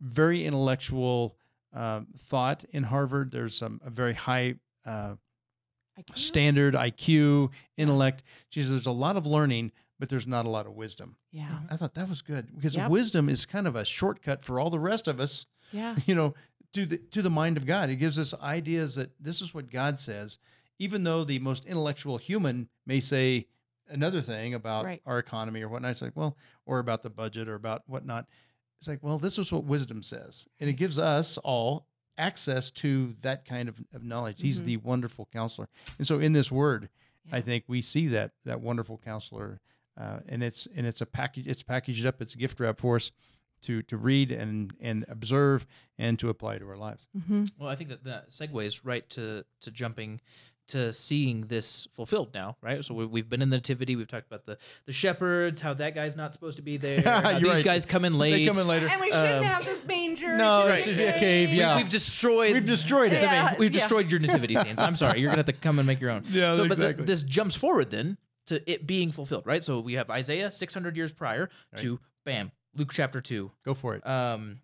very 0.00 0.44
intellectual 0.44 1.36
um, 1.72 2.06
thought 2.18 2.64
in 2.70 2.84
Harvard. 2.84 3.30
There's 3.30 3.56
some 3.56 3.80
a 3.84 3.90
very 3.90 4.14
high 4.14 4.54
uh, 4.86 5.14
IQ? 5.98 6.18
standard 6.18 6.74
IQ, 6.74 7.50
intellect. 7.76 8.22
She 8.50 8.60
says 8.62 8.70
there's 8.70 8.86
a 8.86 8.90
lot 8.90 9.16
of 9.16 9.26
learning, 9.26 9.72
but 9.98 10.08
there's 10.08 10.26
not 10.26 10.46
a 10.46 10.48
lot 10.48 10.66
of 10.66 10.72
wisdom. 10.74 11.16
yeah 11.30 11.58
I 11.70 11.76
thought 11.76 11.94
that 11.94 12.08
was 12.08 12.22
good 12.22 12.54
because 12.54 12.76
Yep. 12.76 12.90
wisdom 12.90 13.28
is 13.28 13.46
kind 13.46 13.66
of 13.66 13.76
a 13.76 13.84
shortcut 13.84 14.44
for 14.44 14.58
all 14.60 14.70
the 14.70 14.80
rest 14.80 15.06
of 15.08 15.20
us 15.20 15.46
yeah 15.72 15.96
you 16.06 16.14
know 16.14 16.34
to 16.72 16.84
the 16.86 16.98
to 16.98 17.22
the 17.22 17.30
mind 17.30 17.56
of 17.56 17.64
God. 17.66 17.88
It 17.90 17.96
gives 17.96 18.18
us 18.18 18.34
ideas 18.42 18.96
that 18.96 19.10
this 19.20 19.40
is 19.40 19.54
what 19.54 19.70
God 19.70 20.00
says, 20.00 20.38
even 20.80 21.04
though 21.04 21.22
the 21.22 21.38
most 21.38 21.64
intellectual 21.64 22.18
human 22.18 22.68
may 22.84 22.98
say 22.98 23.46
another 23.88 24.20
thing 24.22 24.54
about 24.54 24.84
Right. 24.84 25.02
our 25.06 25.18
economy 25.18 25.62
or 25.62 25.68
whatnot. 25.68 25.92
It's 25.92 26.02
like, 26.02 26.16
well, 26.16 26.36
or 26.66 26.78
about 26.78 27.02
the 27.02 27.10
budget 27.10 27.48
or 27.48 27.54
about 27.54 27.82
whatnot. 27.86 28.26
It's 28.80 28.88
like, 28.88 29.02
well, 29.02 29.18
this 29.18 29.38
is 29.38 29.50
what 29.52 29.64
wisdom 29.64 30.02
says, 30.02 30.46
and 30.60 30.68
it 30.68 30.74
gives 30.74 30.98
us 30.98 31.38
all 31.38 31.86
access 32.18 32.70
to 32.70 33.14
that 33.22 33.44
kind 33.44 33.68
of, 33.68 33.82
of 33.92 34.02
knowledge. 34.04 34.40
He's 34.40 34.62
Mhm. 34.62 34.66
the 34.66 34.76
wonderful 34.78 35.26
counselor, 35.32 35.68
and 35.98 36.06
so 36.06 36.20
in 36.20 36.32
this 36.32 36.50
word, 36.50 36.88
I 37.32 37.40
think 37.40 37.64
we 37.66 37.80
see 37.80 38.08
that 38.08 38.32
that 38.44 38.60
wonderful 38.60 38.98
counselor, 38.98 39.60
uh, 39.96 40.20
and 40.28 40.42
it's 40.42 40.66
and 40.76 40.86
it's 40.86 41.00
a 41.00 41.06
package. 41.06 41.46
It's 41.48 41.62
packaged 41.62 42.04
up. 42.04 42.20
It's 42.20 42.34
a 42.34 42.38
gift 42.38 42.60
wrap 42.60 42.78
for 42.78 42.96
us 42.96 43.10
to 43.62 43.80
to 43.84 43.96
read 43.96 44.30
and 44.30 44.74
and 44.80 45.06
observe 45.08 45.66
and 45.96 46.18
to 46.18 46.28
apply 46.28 46.58
to 46.58 46.68
our 46.68 46.76
lives. 46.76 47.06
hmm 47.26 47.44
Well, 47.58 47.70
I 47.70 47.76
think 47.76 47.88
that 47.88 48.04
that 48.04 48.28
segues 48.30 48.80
right 48.84 49.08
to 49.10 49.46
to 49.62 49.70
jumping 49.70 50.20
to 50.68 50.92
seeing 50.92 51.42
this 51.42 51.86
fulfilled 51.92 52.30
now, 52.34 52.56
right? 52.62 52.84
So 52.84 52.94
we, 52.94 53.06
we've 53.06 53.28
been 53.28 53.42
in 53.42 53.50
the 53.50 53.56
nativity. 53.56 53.96
We've 53.96 54.08
talked 54.08 54.26
about 54.26 54.46
the 54.46 54.56
the 54.86 54.92
shepherds, 54.92 55.60
how 55.60 55.74
that 55.74 55.94
guy's 55.94 56.16
not 56.16 56.32
supposed 56.32 56.56
to 56.56 56.62
be 56.62 56.76
there. 56.76 57.00
how 57.04 57.38
these 57.38 57.48
right. 57.48 57.64
guys 57.64 57.84
come 57.84 58.04
in 58.04 58.18
late. 58.18 58.32
They 58.32 58.46
come 58.46 58.58
in 58.60 58.66
later. 58.66 58.88
and 58.90 59.00
we 59.00 59.10
shouldn't 59.10 59.36
Um, 59.38 59.44
have 59.44 59.64
this 59.64 59.84
manger 59.86 60.36
No, 60.36 60.66
it 60.68 60.70
it 60.70 60.76
should 60.76 60.84
should 60.84 60.96
be 60.96 61.04
a 61.04 61.18
cave, 61.18 61.50
We- 61.50 61.58
yeah. 61.58 61.76
We've 61.76 61.88
destroyed. 61.88 62.52
We've 62.54 62.64
destroyed 62.66 63.12
it. 63.12 63.22
Yeah, 63.22 63.54
we've 63.58 63.74
yeah. 63.74 63.80
destroyed 63.80 64.10
your 64.10 64.20
nativity 64.20 64.56
scenes. 64.56 64.80
I'm 64.80 64.96
sorry. 64.96 65.20
You're 65.20 65.28
gonna 65.30 65.38
have 65.40 65.46
to 65.46 65.52
come 65.52 65.78
and 65.78 65.86
make 65.86 66.00
your 66.00 66.10
own. 66.10 66.24
Yeah, 66.30 66.56
So, 66.56 66.68
but 66.68 66.78
the- 66.78 66.94
this 67.02 67.22
jumps 67.22 67.54
forward 67.54 67.90
then 67.90 68.16
to 68.46 68.62
it 68.70 68.86
being 68.86 69.12
fulfilled, 69.12 69.46
right? 69.46 69.62
So 69.64 69.80
we 69.80 69.94
have 69.94 70.10
Isaiah 70.10 70.50
600 70.50 70.96
years 70.96 71.12
prior 71.12 71.48
to 71.76 71.98
bam, 72.24 72.52
Luke 72.74 72.90
chapter 72.92 73.20
two. 73.20 73.52
Go 73.64 73.74
for 73.74 73.94
it. 73.94 74.06
Um, 74.06 74.60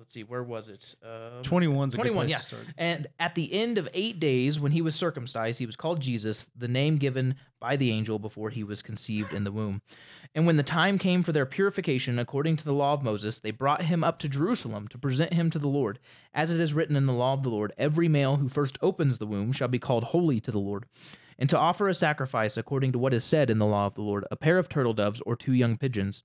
let's 0.00 0.14
see, 0.14 0.24
where 0.24 0.42
was 0.42 0.68
it? 0.68 0.94
Um, 1.04 1.42
21's 1.42 1.94
a 1.94 1.98
good 1.98 2.08
21, 2.08 2.26
place 2.26 2.52
yeah. 2.52 2.58
And 2.78 3.06
at 3.20 3.34
the 3.34 3.52
end 3.52 3.76
of 3.76 3.86
eight 3.92 4.18
days, 4.18 4.58
when 4.58 4.72
he 4.72 4.80
was 4.80 4.94
circumcised, 4.94 5.58
he 5.58 5.66
was 5.66 5.76
called 5.76 6.00
Jesus, 6.00 6.48
the 6.56 6.66
name 6.66 6.96
given 6.96 7.34
by 7.60 7.76
the 7.76 7.90
angel 7.90 8.18
before 8.18 8.48
he 8.48 8.64
was 8.64 8.80
conceived 8.80 9.34
in 9.34 9.44
the 9.44 9.52
womb. 9.52 9.82
And 10.34 10.46
when 10.46 10.56
the 10.56 10.62
time 10.62 10.96
came 10.96 11.22
for 11.22 11.32
their 11.32 11.44
purification, 11.44 12.18
according 12.18 12.56
to 12.56 12.64
the 12.64 12.72
law 12.72 12.94
of 12.94 13.02
Moses, 13.02 13.40
they 13.40 13.50
brought 13.50 13.82
him 13.82 14.02
up 14.02 14.18
to 14.20 14.28
Jerusalem 14.28 14.88
to 14.88 14.98
present 14.98 15.34
him 15.34 15.50
to 15.50 15.58
the 15.58 15.68
Lord. 15.68 15.98
As 16.32 16.50
it 16.50 16.60
is 16.60 16.72
written 16.72 16.96
in 16.96 17.04
the 17.04 17.12
law 17.12 17.34
of 17.34 17.42
the 17.42 17.50
Lord, 17.50 17.74
every 17.76 18.08
male 18.08 18.36
who 18.36 18.48
first 18.48 18.78
opens 18.80 19.18
the 19.18 19.26
womb 19.26 19.52
shall 19.52 19.68
be 19.68 19.78
called 19.78 20.04
holy 20.04 20.40
to 20.40 20.50
the 20.50 20.58
Lord. 20.58 20.86
And 21.38 21.48
to 21.50 21.58
offer 21.58 21.88
a 21.88 21.94
sacrifice 21.94 22.56
according 22.56 22.92
to 22.92 22.98
what 22.98 23.14
is 23.14 23.24
said 23.24 23.50
in 23.50 23.58
the 23.58 23.66
law 23.66 23.86
of 23.86 23.94
the 23.94 24.02
Lord, 24.02 24.24
a 24.30 24.36
pair 24.36 24.56
of 24.56 24.70
turtle 24.70 24.94
doves 24.94 25.20
or 25.26 25.36
two 25.36 25.52
young 25.52 25.76
pigeons. 25.76 26.22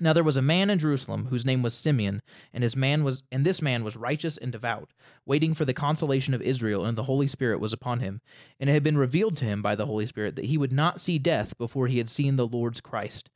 Now 0.00 0.12
there 0.12 0.24
was 0.24 0.36
a 0.36 0.42
man 0.42 0.70
in 0.70 0.80
Jerusalem 0.80 1.26
whose 1.26 1.46
name 1.46 1.62
was 1.62 1.72
Simeon, 1.72 2.20
and 2.52 2.62
his 2.64 2.74
man 2.74 3.04
was 3.04 3.22
and 3.30 3.44
this 3.44 3.62
man 3.62 3.84
was 3.84 3.96
righteous 3.96 4.36
and 4.36 4.50
devout, 4.50 4.92
waiting 5.24 5.54
for 5.54 5.64
the 5.64 5.72
consolation 5.72 6.34
of 6.34 6.42
Israel, 6.42 6.84
and 6.84 6.98
the 6.98 7.04
Holy 7.04 7.28
Spirit 7.28 7.60
was 7.60 7.72
upon 7.72 8.00
him. 8.00 8.20
And 8.58 8.68
it 8.68 8.72
had 8.72 8.82
been 8.82 8.98
revealed 8.98 9.36
to 9.36 9.44
him 9.44 9.62
by 9.62 9.76
the 9.76 9.86
Holy 9.86 10.06
Spirit 10.06 10.34
that 10.34 10.46
he 10.46 10.58
would 10.58 10.72
not 10.72 11.00
see 11.00 11.18
death 11.18 11.56
before 11.58 11.86
he 11.86 11.98
had 11.98 12.10
seen 12.10 12.34
the 12.34 12.46
Lord's 12.46 12.80
Christ. 12.80 13.30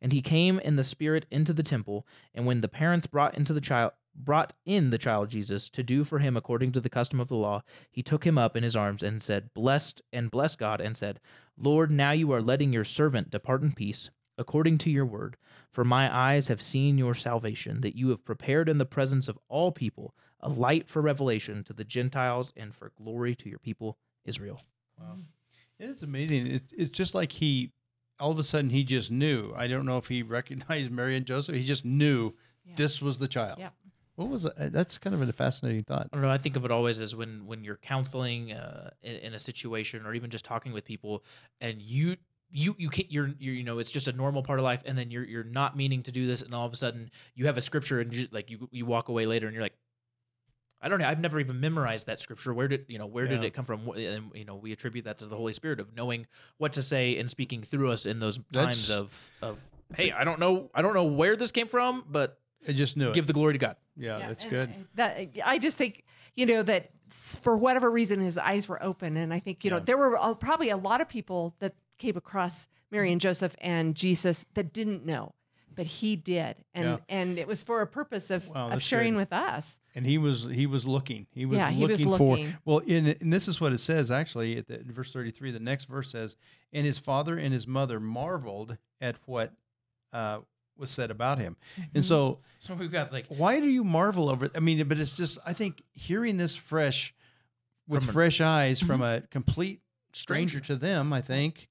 And 0.00 0.12
he 0.12 0.22
came 0.22 0.60
in 0.60 0.76
the 0.76 0.84
Spirit 0.84 1.26
into 1.32 1.52
the 1.52 1.64
temple, 1.64 2.06
and 2.32 2.46
when 2.46 2.60
the 2.60 2.68
parents 2.68 3.08
brought 3.08 3.36
into 3.36 3.52
the 3.52 3.60
child 3.60 3.92
brought 4.16 4.52
in 4.64 4.90
the 4.90 4.98
child 4.98 5.28
Jesus 5.28 5.68
to 5.70 5.82
do 5.82 6.04
for 6.04 6.20
him 6.20 6.36
according 6.36 6.70
to 6.70 6.80
the 6.80 6.88
custom 6.88 7.18
of 7.18 7.26
the 7.26 7.34
law, 7.34 7.62
he 7.90 8.02
took 8.02 8.24
him 8.24 8.38
up 8.38 8.56
in 8.56 8.62
his 8.62 8.76
arms 8.76 9.02
and 9.02 9.20
said, 9.20 9.52
Blessed 9.54 10.02
and 10.12 10.30
blessed 10.30 10.58
God, 10.58 10.80
and 10.80 10.96
said, 10.96 11.18
Lord, 11.58 11.90
now 11.90 12.12
you 12.12 12.30
are 12.32 12.40
letting 12.40 12.72
your 12.72 12.84
servant 12.84 13.30
depart 13.30 13.62
in 13.62 13.72
peace, 13.72 14.10
according 14.38 14.78
to 14.78 14.90
your 14.90 15.06
word. 15.06 15.36
For 15.70 15.84
my 15.84 16.14
eyes 16.14 16.48
have 16.48 16.62
seen 16.62 16.98
your 16.98 17.14
salvation, 17.14 17.80
that 17.80 17.96
you 17.96 18.10
have 18.10 18.24
prepared 18.24 18.68
in 18.68 18.78
the 18.78 18.86
presence 18.86 19.28
of 19.28 19.38
all 19.48 19.72
people 19.72 20.14
a 20.40 20.48
light 20.48 20.88
for 20.88 21.00
revelation 21.02 21.64
to 21.64 21.72
the 21.72 21.84
Gentiles 21.84 22.52
and 22.56 22.74
for 22.74 22.92
glory 22.96 23.34
to 23.36 23.48
your 23.48 23.58
people 23.58 23.98
Israel. 24.24 24.60
Wow. 25.00 25.16
It's 25.80 26.02
amazing. 26.02 26.46
It's, 26.46 26.72
it's 26.76 26.90
just 26.90 27.14
like 27.14 27.32
he, 27.32 27.72
all 28.20 28.30
of 28.30 28.38
a 28.38 28.44
sudden, 28.44 28.70
he 28.70 28.84
just 28.84 29.10
knew. 29.10 29.52
I 29.56 29.66
don't 29.66 29.86
know 29.86 29.98
if 29.98 30.08
he 30.08 30.22
recognized 30.38 30.90
Mary 30.90 31.16
and 31.16 31.26
Joseph. 31.26 31.54
He 31.56 31.64
just 31.64 31.84
knew 31.84 32.34
Yeah. 32.64 32.74
this 32.76 33.02
was 33.02 33.18
the 33.18 33.28
child. 33.28 33.58
Yeah. 33.58 33.70
What 34.16 34.28
was 34.28 34.44
that? 34.44 34.72
That's 34.72 34.96
kind 34.96 35.12
of 35.12 35.28
a 35.28 35.32
fascinating 35.32 35.82
thought. 35.82 36.08
I 36.12 36.16
don't 36.16 36.22
know. 36.22 36.30
I 36.30 36.38
think 36.38 36.54
of 36.54 36.64
it 36.64 36.70
always 36.70 37.00
as 37.00 37.16
when 37.16 37.46
when 37.46 37.64
you're 37.64 37.78
counseling 37.78 38.52
uh, 38.52 38.90
in, 39.02 39.16
in 39.16 39.34
a 39.34 39.40
situation 39.40 40.06
or 40.06 40.14
even 40.14 40.30
just 40.30 40.44
talking 40.44 40.72
with 40.72 40.84
people, 40.84 41.24
and 41.60 41.82
you 41.82 42.16
you 42.56 42.74
you 42.78 42.88
can't 42.88 43.10
you're, 43.10 43.30
you're 43.38 43.54
you 43.54 43.64
know 43.64 43.80
it's 43.80 43.90
just 43.90 44.06
a 44.08 44.12
normal 44.12 44.42
part 44.42 44.58
of 44.60 44.64
life, 44.64 44.82
and 44.86 44.96
then 44.96 45.10
you're 45.10 45.24
you're 45.24 45.44
not 45.44 45.76
meaning 45.76 46.02
to 46.04 46.12
do 46.12 46.26
this, 46.26 46.40
and 46.40 46.54
all 46.54 46.64
of 46.64 46.72
a 46.72 46.76
sudden 46.76 47.10
you 47.34 47.46
have 47.46 47.58
a 47.58 47.60
scripture, 47.60 48.00
and 48.00 48.14
you, 48.14 48.28
like 48.30 48.48
you 48.50 48.68
you 48.70 48.86
walk 48.86 49.08
away 49.08 49.26
later, 49.26 49.46
and 49.46 49.54
you're 49.54 49.62
like. 49.62 49.74
I 50.82 50.88
don't 50.88 50.98
know. 51.00 51.08
I've 51.08 51.18
never 51.20 51.40
even 51.40 51.60
memorized 51.60 52.08
that 52.08 52.18
scripture. 52.18 52.52
Where 52.52 52.68
did 52.68 52.84
you 52.88 52.98
know? 52.98 53.06
Where 53.06 53.26
did 53.26 53.42
it 53.42 53.54
come 53.54 53.64
from? 53.64 53.88
And 53.88 54.30
you 54.34 54.44
know, 54.44 54.56
we 54.56 54.70
attribute 54.70 55.06
that 55.06 55.16
to 55.20 55.26
the 55.26 55.34
Holy 55.34 55.54
Spirit 55.54 55.80
of 55.80 55.96
knowing 55.96 56.26
what 56.58 56.74
to 56.74 56.82
say 56.82 57.16
and 57.16 57.30
speaking 57.30 57.62
through 57.62 57.90
us 57.90 58.04
in 58.04 58.18
those 58.18 58.38
That's- 58.50 58.66
times 58.86 58.90
of 58.90 59.30
of. 59.40 59.60
Hey, 59.96 60.12
I 60.12 60.24
don't 60.24 60.38
know. 60.38 60.68
I 60.74 60.82
don't 60.82 60.92
know 60.92 61.04
where 61.04 61.36
this 61.36 61.52
came 61.52 61.68
from, 61.68 62.04
but 62.10 62.38
I 62.68 62.72
just 62.72 62.98
knew 62.98 63.14
give 63.14 63.24
it. 63.24 63.28
the 63.28 63.32
glory 63.32 63.54
to 63.54 63.58
God. 63.58 63.76
Yeah, 63.96 64.18
Yeah, 64.18 64.28
that's 64.28 64.44
good. 64.44 64.68
I- 64.68 64.84
That 64.96 65.28
I 65.46 65.58
just 65.58 65.78
think 65.78 66.04
you 66.36 66.44
know 66.44 66.62
that 66.62 66.90
for 67.08 67.56
whatever 67.56 67.90
reason 67.90 68.20
his 68.20 68.36
eyes 68.36 68.68
were 68.68 68.82
open, 68.82 69.16
and 69.16 69.32
I 69.32 69.40
think 69.40 69.64
you 69.64 69.70
know 69.70 69.78
there 69.78 69.96
were 69.96 70.18
uh, 70.18 70.34
probably 70.34 70.68
a 70.68 70.76
lot 70.76 71.00
of 71.00 71.08
people 71.08 71.54
that 71.60 71.72
came 72.04 72.16
across 72.16 72.68
Mary 72.90 73.10
and 73.12 73.20
Joseph 73.20 73.54
and 73.60 73.94
Jesus 73.94 74.44
that 74.54 74.72
didn't 74.72 75.04
know, 75.06 75.34
but 75.74 75.86
he 75.86 76.16
did, 76.16 76.56
and 76.74 76.84
Yeah. 76.84 76.96
and 77.08 77.38
it 77.38 77.48
was 77.48 77.62
for 77.62 77.80
a 77.80 77.86
purpose 77.86 78.30
of, 78.30 78.46
Wow, 78.48 78.68
of 78.70 78.82
sharing 78.82 79.14
good. 79.14 79.20
with 79.20 79.32
us. 79.32 79.78
And 79.96 80.04
he 80.06 80.18
was 80.18 80.44
he 80.44 80.66
was 80.66 80.84
looking. 80.86 81.26
He 81.32 81.46
was 81.46 81.56
Yeah, 81.58 81.70
he 81.70 81.86
looking 81.86 82.16
for. 82.16 82.38
Well, 82.64 82.78
in 82.78 83.06
and 83.20 83.32
this 83.32 83.48
is 83.48 83.60
what 83.60 83.72
it 83.72 83.78
says 83.78 84.10
actually 84.10 84.56
at 84.58 84.66
the, 84.68 84.80
in 84.80 84.92
verse 84.92 85.12
thirty 85.12 85.30
three. 85.30 85.50
The 85.50 85.58
next 85.60 85.84
verse 85.86 86.10
says, 86.10 86.36
"And 86.72 86.84
his 86.86 86.98
father 86.98 87.36
and 87.38 87.52
his 87.52 87.66
mother 87.66 87.98
marveled 88.00 88.76
at 89.00 89.16
what 89.26 89.52
uh, 90.12 90.40
was 90.76 90.90
said 90.90 91.10
about 91.10 91.38
him." 91.38 91.56
Mm-hmm. 91.78 91.90
And 91.96 92.04
so, 92.04 92.40
So 92.58 92.74
we've 92.74 92.92
got 92.92 93.12
like 93.12 93.26
why 93.28 93.60
do 93.60 93.66
you 93.68 93.82
marvel 93.84 94.28
over? 94.28 94.50
I 94.54 94.60
mean, 94.60 94.86
but 94.88 94.98
it's 94.98 95.16
just 95.16 95.38
I 95.46 95.52
think 95.52 95.82
hearing 95.92 96.36
this 96.36 96.54
fresh 96.56 97.14
with 97.88 98.00
From 98.02 98.08
an- 98.10 98.12
fresh 98.14 98.40
eyes 98.40 98.80
from 98.80 99.00
Mm-hmm. 99.00 99.24
a 99.24 99.28
complete 99.28 99.80
stranger 100.14 100.60
to 100.60 100.76
them. 100.76 101.12
I 101.12 101.20
think 101.20 101.68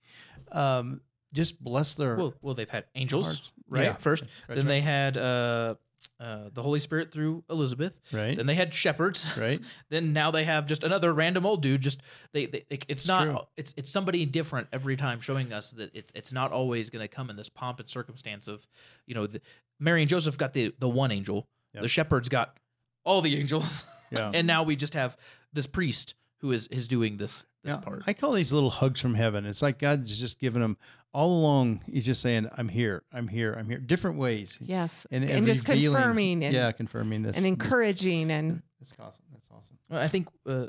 um, 0.52 1.02
just 1.34 1.62
bless 1.64 1.96
their 1.96 2.16
well, 2.16 2.34
well, 2.42 2.54
they've 2.54 2.70
had 2.70 2.86
angels, 2.96 3.26
hearts. 3.28 3.52
right? 3.70 3.84
Yeah. 3.86 3.94
First, 3.94 4.24
That's 4.48 4.58
then 4.58 4.58
right. 4.58 4.68
they 4.68 4.82
had 4.82 5.18
uh, 5.18 5.76
uh, 6.20 6.50
the 6.54 6.62
Holy 6.62 6.80
Spirit 6.80 7.12
through 7.12 7.44
Elizabeth. 7.50 8.00
right, 8.12 8.36
Then 8.36 8.46
they 8.46 8.56
had 8.56 8.74
shepherds. 8.74 9.32
right. 9.38 9.62
then 9.90 10.14
now 10.14 10.32
they 10.32 10.44
have 10.44 10.66
just 10.68 10.84
another 10.84 11.14
random 11.14 11.46
old 11.46 11.62
dude. 11.64 11.82
Just 11.82 12.02
they, 12.34 12.46
they 12.46 12.66
it- 12.70 12.86
it's 12.88 13.08
not 13.08 13.24
true. 13.24 13.40
it's 13.58 13.74
it's 13.78 13.90
somebody 13.90 14.26
different 14.26 14.68
every 14.72 14.96
time, 14.96 15.22
showing 15.22 15.52
us 15.54 15.72
that 15.72 15.96
it's 15.96 16.12
it's 16.16 16.34
not 16.34 16.52
always 16.52 16.90
going 16.90 17.02
to 17.04 17.08
come 17.08 17.30
in 17.30 17.36
this 17.36 17.50
pomp 17.50 17.80
and 17.80 17.90
circumstance 17.90 18.48
of 18.48 18.68
you 19.08 19.16
know 19.16 19.26
the, 19.28 19.42
Mary 19.80 20.02
and 20.02 20.10
Joseph 20.10 20.38
got 20.38 20.54
the 20.54 20.74
the 20.80 20.90
one 20.90 21.12
angel, 21.12 21.48
Yep. 21.74 21.82
the 21.84 21.90
shepherds 21.90 22.30
got 22.30 22.58
all 23.06 23.22
the 23.22 23.36
angels, 23.36 23.84
Yeah. 24.12 24.30
and 24.34 24.46
now 24.46 24.62
we 24.64 24.76
just 24.76 24.94
have 24.94 25.18
this 25.52 25.66
priest 25.68 26.14
who 26.42 26.52
is 26.52 26.68
is 26.68 26.88
doing 26.88 27.18
this 27.18 27.46
this 27.64 27.74
Yeah, 27.76 27.80
part. 27.80 28.04
I 28.06 28.14
call 28.14 28.34
these 28.34 28.52
little 28.52 28.70
hugs 28.70 29.00
from 29.00 29.16
heaven. 29.16 29.46
It's 29.46 29.62
like 29.62 29.80
God's 29.80 30.20
just 30.20 30.40
giving 30.40 30.62
them 30.62 30.78
all 31.14 31.40
along. 31.40 31.82
He's 31.92 32.06
just 32.06 32.22
saying, 32.22 32.50
"I'm 32.58 32.68
here. 32.70 33.04
I'm 33.12 33.28
here. 33.28 33.54
I'm 33.54 33.70
here." 33.70 33.80
Different 33.80 34.18
ways. 34.18 34.58
Yes, 34.62 35.08
And, 35.12 35.24
and, 35.24 35.46
just 35.46 35.66
confirming 35.66 36.44
and, 36.44 36.54
yeah, 36.54 36.72
confirming 36.72 37.22
this 37.22 37.36
and 37.38 37.46
encouraging 37.46 38.32
and 38.32 38.62
That's 38.80 38.94
awesome. 39.00 39.26
That's 39.32 39.50
awesome. 39.52 39.78
Well, 39.90 40.02
I 40.02 40.08
think 40.08 40.28
uh, 40.46 40.66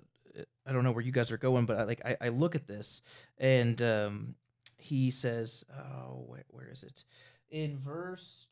I 0.67 0.73
don't 0.73 0.85
know 0.85 0.93
where 0.93 1.05
you 1.05 1.13
guys 1.13 1.31
are 1.31 1.39
going, 1.39 1.67
but 1.67 1.79
I, 1.79 1.85
like 1.85 2.03
I, 2.05 2.17
I 2.21 2.29
look 2.29 2.55
at 2.55 2.67
this 2.67 3.03
and 3.39 3.81
um, 3.83 4.35
he 4.77 5.11
says, 5.11 5.65
"Oh, 5.77 6.25
where, 6.27 6.45
where 6.49 6.71
is 6.71 6.83
it?" 6.83 7.05
In 7.51 7.79
verse 7.79 8.47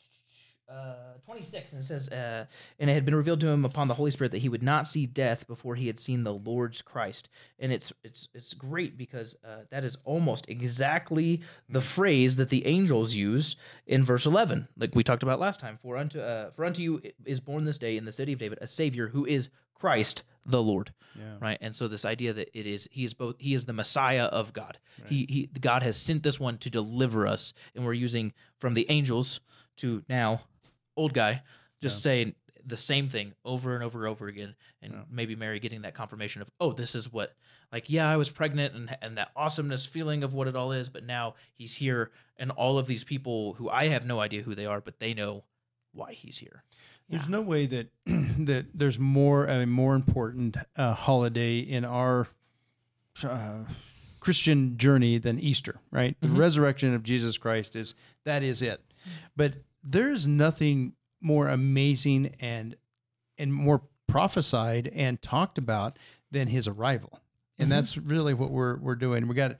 uh, 0.68 1.18
26, 1.26 1.72
and 1.72 1.82
it 1.82 1.84
says, 1.86 2.08
uh, 2.08 2.46
"And 2.78 2.88
it 2.88 2.94
had 2.94 3.04
been 3.04 3.14
revealed 3.14 3.40
to 3.40 3.48
him 3.48 3.64
upon 3.64 3.88
the 3.88 3.94
Holy 3.94 4.10
Spirit 4.10 4.32
that 4.32 4.38
he 4.42 4.48
would 4.48 4.62
not 4.62 4.88
see 4.88 5.06
death 5.06 5.46
before 5.46 5.74
he 5.74 5.86
had 5.86 6.00
seen 6.00 6.24
the 6.24 6.32
Lord's 6.32 6.80
Christ." 6.82 7.28
And 7.58 7.72
it's 7.72 7.92
it's 8.04 8.28
it's 8.34 8.54
great 8.54 8.96
because 8.96 9.36
uh, 9.44 9.64
that 9.70 9.84
is 9.84 9.96
almost 10.04 10.46
exactly 10.48 11.42
the 11.68 11.80
phrase 11.80 12.36
that 12.36 12.48
the 12.48 12.66
angels 12.66 13.14
use 13.14 13.56
in 13.86 14.02
verse 14.04 14.24
11, 14.26 14.68
like 14.76 14.94
we 14.94 15.02
talked 15.04 15.22
about 15.22 15.38
last 15.40 15.60
time. 15.60 15.76
For 15.76 15.96
unto 15.96 16.20
uh, 16.20 16.50
for 16.52 16.64
unto 16.64 16.80
you 16.82 17.02
is 17.24 17.40
born 17.40 17.64
this 17.64 17.78
day 17.78 17.96
in 17.96 18.04
the 18.04 18.12
city 18.12 18.32
of 18.32 18.38
David 18.38 18.58
a 18.60 18.66
Savior 18.66 19.08
who 19.08 19.26
is 19.26 19.48
Christ 19.74 20.22
the 20.46 20.62
Lord 20.62 20.92
Yeah. 21.16 21.36
right 21.40 21.58
and 21.60 21.74
so 21.76 21.86
this 21.86 22.04
idea 22.04 22.32
that 22.32 22.50
it 22.58 22.66
is 22.66 22.88
he 22.90 23.04
is 23.04 23.14
both 23.14 23.36
he 23.38 23.54
is 23.54 23.64
the 23.66 23.72
messiah 23.72 24.24
of 24.24 24.52
god 24.52 24.78
he 25.06 25.24
he 25.28 25.46
god 25.60 25.84
has 25.84 25.96
sent 25.96 26.24
this 26.24 26.40
one 26.40 26.58
to 26.58 26.68
deliver 26.70 27.28
us 27.28 27.52
and 27.76 27.84
we're 27.84 27.92
using 27.92 28.32
from 28.58 28.74
the 28.74 28.86
angels 28.90 29.38
to 29.76 30.02
now 30.08 30.40
old 30.96 31.12
guy 31.12 31.42
just 31.80 32.02
saying 32.02 32.34
the 32.64 32.76
same 32.76 33.08
thing 33.08 33.34
over 33.44 33.74
and 33.74 33.82
over 33.82 34.00
and 34.00 34.08
over 34.08 34.28
again 34.28 34.54
and 34.82 34.94
maybe 35.10 35.34
mary 35.34 35.58
getting 35.58 35.82
that 35.82 35.94
confirmation 35.94 36.40
of 36.40 36.48
oh 36.60 36.72
this 36.72 36.94
is 36.94 37.12
what 37.12 37.34
like 37.72 37.90
yeah 37.90 38.08
i 38.08 38.16
was 38.16 38.30
pregnant 38.30 38.72
and 38.72 38.96
and 39.02 39.18
that 39.18 39.32
awesomeness 39.34 39.84
feeling 39.84 40.22
of 40.22 40.32
what 40.32 40.46
it 40.46 40.54
all 40.54 40.70
is 40.70 40.88
but 40.88 41.04
now 41.04 41.34
he's 41.54 41.74
here 41.74 42.12
and 42.36 42.52
all 42.52 42.78
of 42.78 42.86
these 42.86 43.02
people 43.02 43.54
who 43.54 43.68
i 43.68 43.88
have 43.88 44.06
no 44.06 44.20
idea 44.20 44.42
who 44.42 44.54
they 44.54 44.66
are 44.66 44.80
but 44.80 45.00
they 45.00 45.12
know 45.12 45.42
why 45.92 46.12
he's 46.12 46.38
here. 46.38 46.64
There's 47.08 47.28
no 47.28 47.42
way 47.42 47.66
that 47.66 47.88
that 48.06 48.66
there's 48.74 48.98
more 48.98 49.46
a 49.46 49.66
more 49.66 49.94
important 49.94 50.56
uh, 50.76 50.94
holiday 50.94 51.58
in 51.58 51.84
our 51.84 52.28
uh, 53.22 53.64
Christian 54.20 54.78
journey 54.78 55.18
than 55.18 55.38
Easter, 55.38 55.80
right? 55.90 56.16
The 56.20 56.28
resurrection 56.28 56.94
of 56.94 57.02
Jesus 57.02 57.36
Christ 57.36 57.76
is 57.76 57.94
that 58.24 58.42
is 58.42 58.62
it. 58.62 58.80
But 59.36 59.54
there's 59.82 60.26
nothing 60.26 60.94
more 61.20 61.48
amazing 61.48 62.34
and 62.40 62.76
and 63.38 63.52
more 63.52 63.82
prophesied 64.06 64.90
and 64.94 65.22
talked 65.22 65.58
about 65.58 65.96
than 66.30 66.48
his 66.48 66.68
arrival. 66.68 67.20
And 67.58 67.70
that's 67.70 67.96
really 67.96 68.34
what 68.34 68.50
we're 68.50 68.76
we're 68.76 68.96
doing. 68.96 69.28
We 69.28 69.36
got 69.36 69.56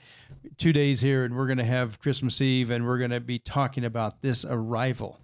two 0.59 0.73
days 0.73 1.01
here, 1.01 1.25
and 1.25 1.37
we're 1.37 1.47
going 1.47 1.59
to 1.59 1.65
have 1.65 2.01
Christmas 2.01 2.41
Eve, 2.41 2.71
and 2.71 2.85
we're 2.85 2.99
going 2.99 3.13
to 3.13 3.21
be 3.21 3.39
talking 3.39 3.85
about 3.85 4.23
this 4.23 4.45
arrival, 4.45 5.21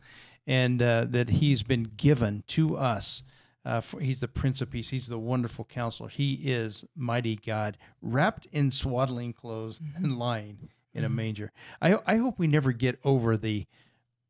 and 0.47 0.81
uh, 0.81 1.07
that 1.09 1.31
He's 1.31 1.64
been 1.64 1.90
given 1.97 2.45
to 2.49 2.76
us. 2.76 3.25
Uh, 3.64 3.81
for, 3.81 4.00
he's 4.00 4.21
the 4.21 4.28
Prince 4.28 4.62
of 4.62 4.71
Peace. 4.71 4.90
He's 4.90 5.09
the 5.09 5.19
wonderful 5.19 5.64
Counselor. 5.64 6.09
He 6.09 6.35
is 6.35 6.85
mighty 6.97 7.37
God, 7.37 7.76
wrapped 8.00 8.47
in 8.52 8.71
swaddling 8.71 9.33
clothes 9.33 9.81
and 9.97 10.19
lying 10.19 10.71
in 10.95 11.05
a 11.05 11.09
manger. 11.09 11.52
I 11.83 11.99
I 12.07 12.17
hope 12.17 12.38
we 12.38 12.47
never 12.47 12.73
get 12.73 12.99
over 13.05 13.37
the, 13.37 13.67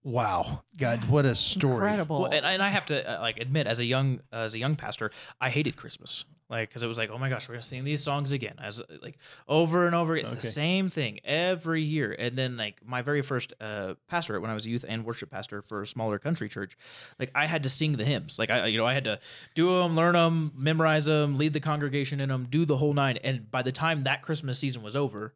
wow, 0.08 0.62
God, 0.78 1.04
what 1.08 1.24
a 1.26 1.34
story! 1.34 1.74
incredible. 1.74 2.22
Well, 2.22 2.30
and, 2.32 2.44
and 2.46 2.62
I 2.62 2.68
have 2.68 2.86
to 2.86 3.18
uh, 3.18 3.20
like 3.20 3.38
admit, 3.38 3.66
as 3.66 3.78
a 3.78 3.84
young 3.84 4.20
uh, 4.32 4.36
as 4.38 4.54
a 4.54 4.58
young 4.58 4.76
pastor, 4.76 5.10
I 5.40 5.50
hated 5.50 5.76
Christmas, 5.76 6.24
like 6.48 6.68
because 6.68 6.82
it 6.82 6.86
was 6.86 6.98
like, 6.98 7.10
oh 7.10 7.18
my 7.18 7.28
gosh, 7.28 7.48
we're 7.48 7.54
gonna 7.54 7.62
sing 7.62 7.84
these 7.84 8.02
songs 8.02 8.32
again, 8.32 8.54
as 8.62 8.80
like 9.02 9.18
over 9.46 9.86
and 9.86 9.94
over. 9.94 10.16
It's 10.16 10.32
Okay. 10.32 10.40
the 10.40 10.46
same 10.46 10.88
thing 10.88 11.20
every 11.24 11.82
year. 11.82 12.14
And 12.18 12.36
then 12.36 12.56
like 12.56 12.80
my 12.84 13.02
very 13.02 13.22
first 13.22 13.52
uh, 13.60 13.94
pastorate 14.08 14.40
when 14.42 14.50
I 14.50 14.54
was 14.54 14.66
a 14.66 14.70
youth 14.70 14.84
and 14.88 15.04
worship 15.04 15.30
pastor 15.30 15.62
for 15.62 15.82
a 15.82 15.86
smaller 15.86 16.18
country 16.18 16.48
church, 16.48 16.76
like 17.18 17.30
I 17.34 17.46
had 17.46 17.62
to 17.64 17.68
sing 17.68 17.92
the 17.96 18.04
hymns, 18.04 18.38
like 18.38 18.50
I 18.50 18.66
you 18.66 18.78
know 18.78 18.86
I 18.86 18.94
had 18.94 19.04
to 19.04 19.20
do 19.54 19.72
them, 19.78 19.94
learn 19.94 20.14
them, 20.14 20.52
memorize 20.56 21.04
them, 21.04 21.36
lead 21.38 21.52
the 21.52 21.60
congregation 21.60 22.20
in 22.20 22.28
them, 22.30 22.46
do 22.50 22.64
the 22.64 22.76
whole 22.78 22.94
nine. 22.94 23.18
And 23.18 23.50
by 23.50 23.62
the 23.62 23.72
time 23.72 24.04
that 24.04 24.22
Christmas 24.22 24.58
season 24.58 24.82
was 24.82 24.96
over, 24.96 25.34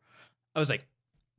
I 0.54 0.58
was 0.58 0.70
like, 0.70 0.86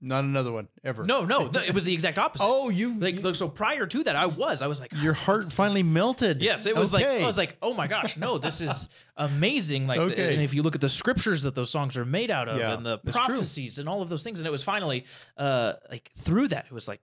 Not 0.06 0.26
another 0.26 0.52
one 0.52 0.68
ever. 0.84 1.06
no, 1.06 1.24
no, 1.24 1.48
th- 1.48 1.66
it 1.66 1.74
was 1.74 1.86
the 1.86 1.94
exact 2.00 2.18
opposite. 2.18 2.44
Oh, 2.46 2.68
you 2.68 2.94
Like, 3.00 3.36
so 3.36 3.48
prior 3.48 3.86
to 3.86 4.04
that, 4.04 4.18
I 4.18 4.26
was, 4.26 4.62
I 4.62 4.68
was 4.68 4.82
like, 4.82 4.92
your 5.02 5.14
heart 5.14 5.54
finally 5.54 5.82
melted. 5.82 6.42
Yes, 6.44 6.66
it 6.66 6.76
was 6.76 6.92
like 6.92 7.06
Okay. 7.06 7.24
I 7.24 7.26
was 7.26 7.38
like, 7.38 7.56
oh 7.62 7.74
my 7.74 7.88
gosh, 7.88 8.18
no, 8.18 8.38
this 8.38 8.60
is 8.60 8.90
amazing. 9.18 9.88
Like, 9.88 10.00
Okay. 10.00 10.34
and 10.34 10.44
if 10.44 10.54
you 10.54 10.62
look 10.62 10.76
at 10.76 10.82
the 10.82 10.90
scriptures 10.90 11.44
that 11.44 11.56
those 11.56 11.70
songs 11.70 11.96
are 11.96 12.04
made 12.06 12.32
out 12.32 12.50
of, 12.50 12.58
Yeah, 12.60 12.74
and 12.74 12.86
the 12.86 13.00
that's 13.04 13.16
true. 13.18 13.28
prophecies 13.36 13.80
and 13.80 13.88
all 13.88 14.02
of 14.02 14.10
those 14.10 14.24
things, 14.24 14.40
and 14.40 14.48
it 14.48 14.52
was 14.52 14.62
finally, 14.64 15.06
uh, 15.38 15.74
like 15.90 16.12
through 16.18 16.50
that, 16.50 16.66
it 16.66 16.74
was 16.74 16.88
like, 16.88 17.00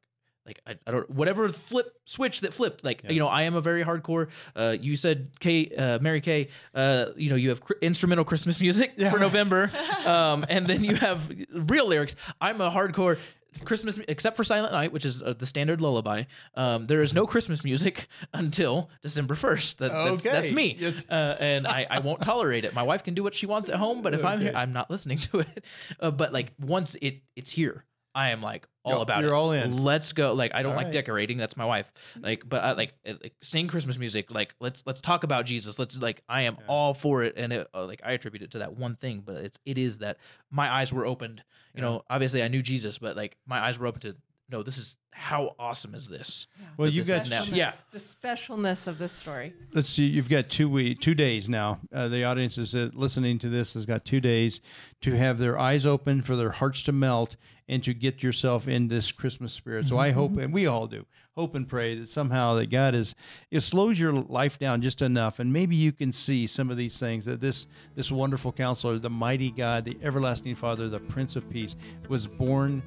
like 0.47 0.61
I, 0.66 0.75
I 0.87 0.90
don't 0.90 1.11
whatever 1.11 1.49
flip 1.50 1.92
switch 2.04 2.40
that 2.40 2.54
flipped 2.54 2.82
like 2.85 3.02
you 3.09 3.18
know 3.18 3.28
i 3.28 3.42
am 3.42 3.54
a 3.54 3.61
very 3.61 3.85
hardcore 3.85 4.28
uh 4.56 4.76
you 4.80 4.97
said 4.97 5.30
kay 5.38 5.68
uh 5.76 5.99
mary 6.00 6.20
kay 6.20 6.49
uh 6.75 7.06
you 7.16 7.30
know 7.30 7.37
you 7.37 7.50
have 7.50 7.61
cr- 7.61 7.75
instrumental 7.82 8.25
christmas 8.25 8.61
music 8.61 8.94
for 9.11 9.18
november 9.18 9.70
um 10.06 10.44
and 10.49 10.66
then 10.66 10.82
you 10.82 10.94
have 10.97 11.30
real 11.54 11.87
lyrics 11.87 12.16
i'm 12.40 12.61
a 12.61 12.70
hardcore 12.70 13.18
Christmas, 13.64 13.99
except 14.06 14.37
for 14.37 14.44
Silent 14.44 14.73
Night, 14.73 14.92
which 14.92 15.04
is 15.04 15.25
uh, 15.25 15.35
the 15.37 15.44
standard 15.44 15.80
lullaby. 15.80 16.23
Um, 16.54 16.85
there 16.87 17.02
is 17.02 17.12
no 17.12 17.26
Christmas 17.26 17.64
music 17.64 18.06
until 18.32 18.90
December 19.02 19.35
first. 19.35 19.78
That, 19.78 19.90
that's, 19.90 20.23
that's 20.23 20.52
me, 20.52 20.76
Yes. 20.78 21.04
uh, 21.11 21.37
and 21.40 21.66
I, 21.66 21.85
I 21.90 21.99
won't 21.99 22.23
tolerate 22.23 22.64
it. 22.64 22.75
My 22.75 22.85
wife 22.85 23.02
can 23.02 23.14
do 23.14 23.25
what 23.25 23.35
she 23.35 23.47
wants 23.47 23.68
at 23.68 23.75
home, 23.75 24.02
but 24.02 24.14
if 24.14 24.25
I'm 24.25 24.40
here, 24.40 24.52
I'm 24.54 24.73
not 24.73 24.88
listening 24.88 25.18
to 25.18 25.40
it. 25.40 25.64
Uh, 25.99 26.12
but 26.12 26.32
like 26.32 26.52
once 26.61 26.94
it 27.02 27.23
it's 27.35 27.50
here, 27.50 27.85
I 28.14 28.30
am 28.30 28.42
like 28.42 28.66
all 28.84 29.02
about 29.02 29.22
it. 29.22 29.26
you're 29.26 29.34
all 29.34 29.52
in. 29.52 29.84
Let's 29.84 30.12
go. 30.12 30.32
Like 30.32 30.54
I 30.54 30.62
don't 30.62 30.72
All 30.72 30.76
like 30.76 30.86
right. 30.86 30.92
decorating. 30.92 31.36
That's 31.36 31.56
my 31.56 31.64
wife. 31.64 31.92
Like, 32.20 32.48
but 32.48 32.64
I 32.64 32.72
like, 32.72 32.94
uh, 33.06 33.14
like 33.22 33.34
sing 33.40 33.68
Christmas 33.68 33.98
music. 33.98 34.32
Like 34.32 34.54
let's 34.58 34.82
let's 34.86 35.00
talk 35.00 35.22
about 35.22 35.44
Jesus. 35.44 35.78
Let's 35.78 35.96
like 35.98 36.22
I 36.28 36.42
am 36.42 36.56
all 36.66 36.94
for 36.94 37.22
it, 37.22 37.34
and 37.36 37.52
it, 37.52 37.68
uh, 37.74 37.84
like 37.84 38.00
I 38.04 38.12
attribute 38.12 38.42
it 38.42 38.50
to 38.52 38.58
that 38.58 38.76
one 38.76 38.96
thing. 38.96 39.22
But 39.24 39.36
it's 39.36 39.58
it 39.64 39.78
is 39.78 39.98
that 39.98 40.16
my 40.50 40.72
eyes 40.72 40.92
were 40.92 41.06
opened. 41.06 41.44
You 41.74 41.82
know, 41.82 42.02
obviously 42.10 42.42
I 42.42 42.48
knew 42.48 42.62
Jesus, 42.62 42.98
but 42.98 43.16
like 43.16 43.36
my 43.46 43.60
eyes 43.60 43.78
were 43.78 43.86
open 43.86 44.00
to 44.00 44.16
no. 44.50 44.62
This 44.62 44.78
is 44.78 44.97
how 45.12 45.54
awesome 45.59 45.95
is 45.95 46.09
this? 46.09 46.47
Well, 46.76 46.88
you've 46.88 47.07
this 47.07 47.25
got 47.25 47.28
now. 47.30 47.45
Yeah. 47.45 47.73
The 47.90 47.99
specialness 47.99 48.87
of 48.87 48.99
this 48.99 49.12
story. 49.12 49.52
let's 49.75 49.88
see 49.88 50.07
you've 50.07 50.28
got 50.28 50.49
two 50.49 50.69
week 50.69 51.00
two 51.00 51.14
days 51.14 51.49
now 51.49 51.80
uh, 51.92 52.09
the 52.09 52.25
audience 52.25 52.57
is 52.59 52.75
uh, 52.75 52.90
listening 52.92 53.38
to 53.40 53.49
this 53.49 53.75
has 53.75 53.85
got 53.87 54.04
two 54.04 54.21
days 54.21 54.61
to 55.00 55.16
have 55.16 55.38
their 55.38 55.59
eyes 55.59 55.85
open 55.85 56.23
for 56.23 56.37
their 56.37 56.50
hearts 56.50 56.83
to 56.85 56.92
melt 56.92 57.37
and 57.69 57.83
to 57.85 57.92
get 57.92 58.23
yourself 58.23 58.66
in 58.69 58.88
this 58.88 59.11
christmas 59.12 59.52
spirit 59.52 59.88
so 59.88 59.99
i 59.99 60.11
hope 60.11 60.37
and 60.37 60.52
we 60.52 60.66
all 60.66 60.87
do 60.87 61.04
hope 61.37 61.54
and 61.54 61.69
pray 61.69 61.97
that 61.99 62.09
somehow 62.09 62.54
that 62.54 62.71
god 62.71 62.95
is 62.95 63.14
it 63.50 63.61
slows 63.61 63.99
your 63.99 64.12
life 64.12 64.59
down 64.59 64.80
just 64.80 65.02
enough 65.02 65.38
and 65.38 65.52
maybe 65.52 65.76
you 65.76 65.92
can 65.92 66.12
see 66.12 66.47
some 66.47 66.71
of 66.71 66.76
these 66.76 66.99
things 66.99 67.25
that 67.25 67.40
this 67.40 67.66
this 67.95 68.11
wonderful 68.12 68.52
counselor 68.52 68.99
the 68.99 69.11
mighty 69.11 69.50
god 69.50 69.85
the 69.85 69.99
everlasting 70.02 70.54
father 70.54 70.88
the 70.88 71.00
prince 71.00 71.37
of 71.37 71.49
peace 71.50 71.76
was 72.09 72.26
born 72.26 72.83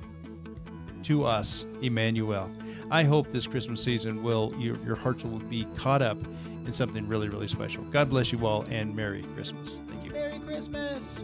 to 1.03 1.25
us, 1.25 1.67
Emmanuel. 1.81 2.51
I 2.91 3.03
hope 3.03 3.29
this 3.29 3.47
Christmas 3.47 3.83
season 3.83 4.23
will 4.23 4.53
your, 4.57 4.77
your 4.85 4.95
hearts 4.95 5.23
will 5.23 5.39
be 5.39 5.65
caught 5.77 6.01
up 6.01 6.17
in 6.65 6.71
something 6.71 7.07
really, 7.07 7.29
really 7.29 7.47
special. 7.47 7.83
God 7.85 8.09
bless 8.09 8.31
you 8.31 8.45
all 8.45 8.65
and 8.69 8.95
Merry 8.95 9.23
Christmas. 9.35 9.79
Thank 9.89 10.05
you. 10.05 10.11
Merry 10.11 10.39
Christmas. 10.39 11.23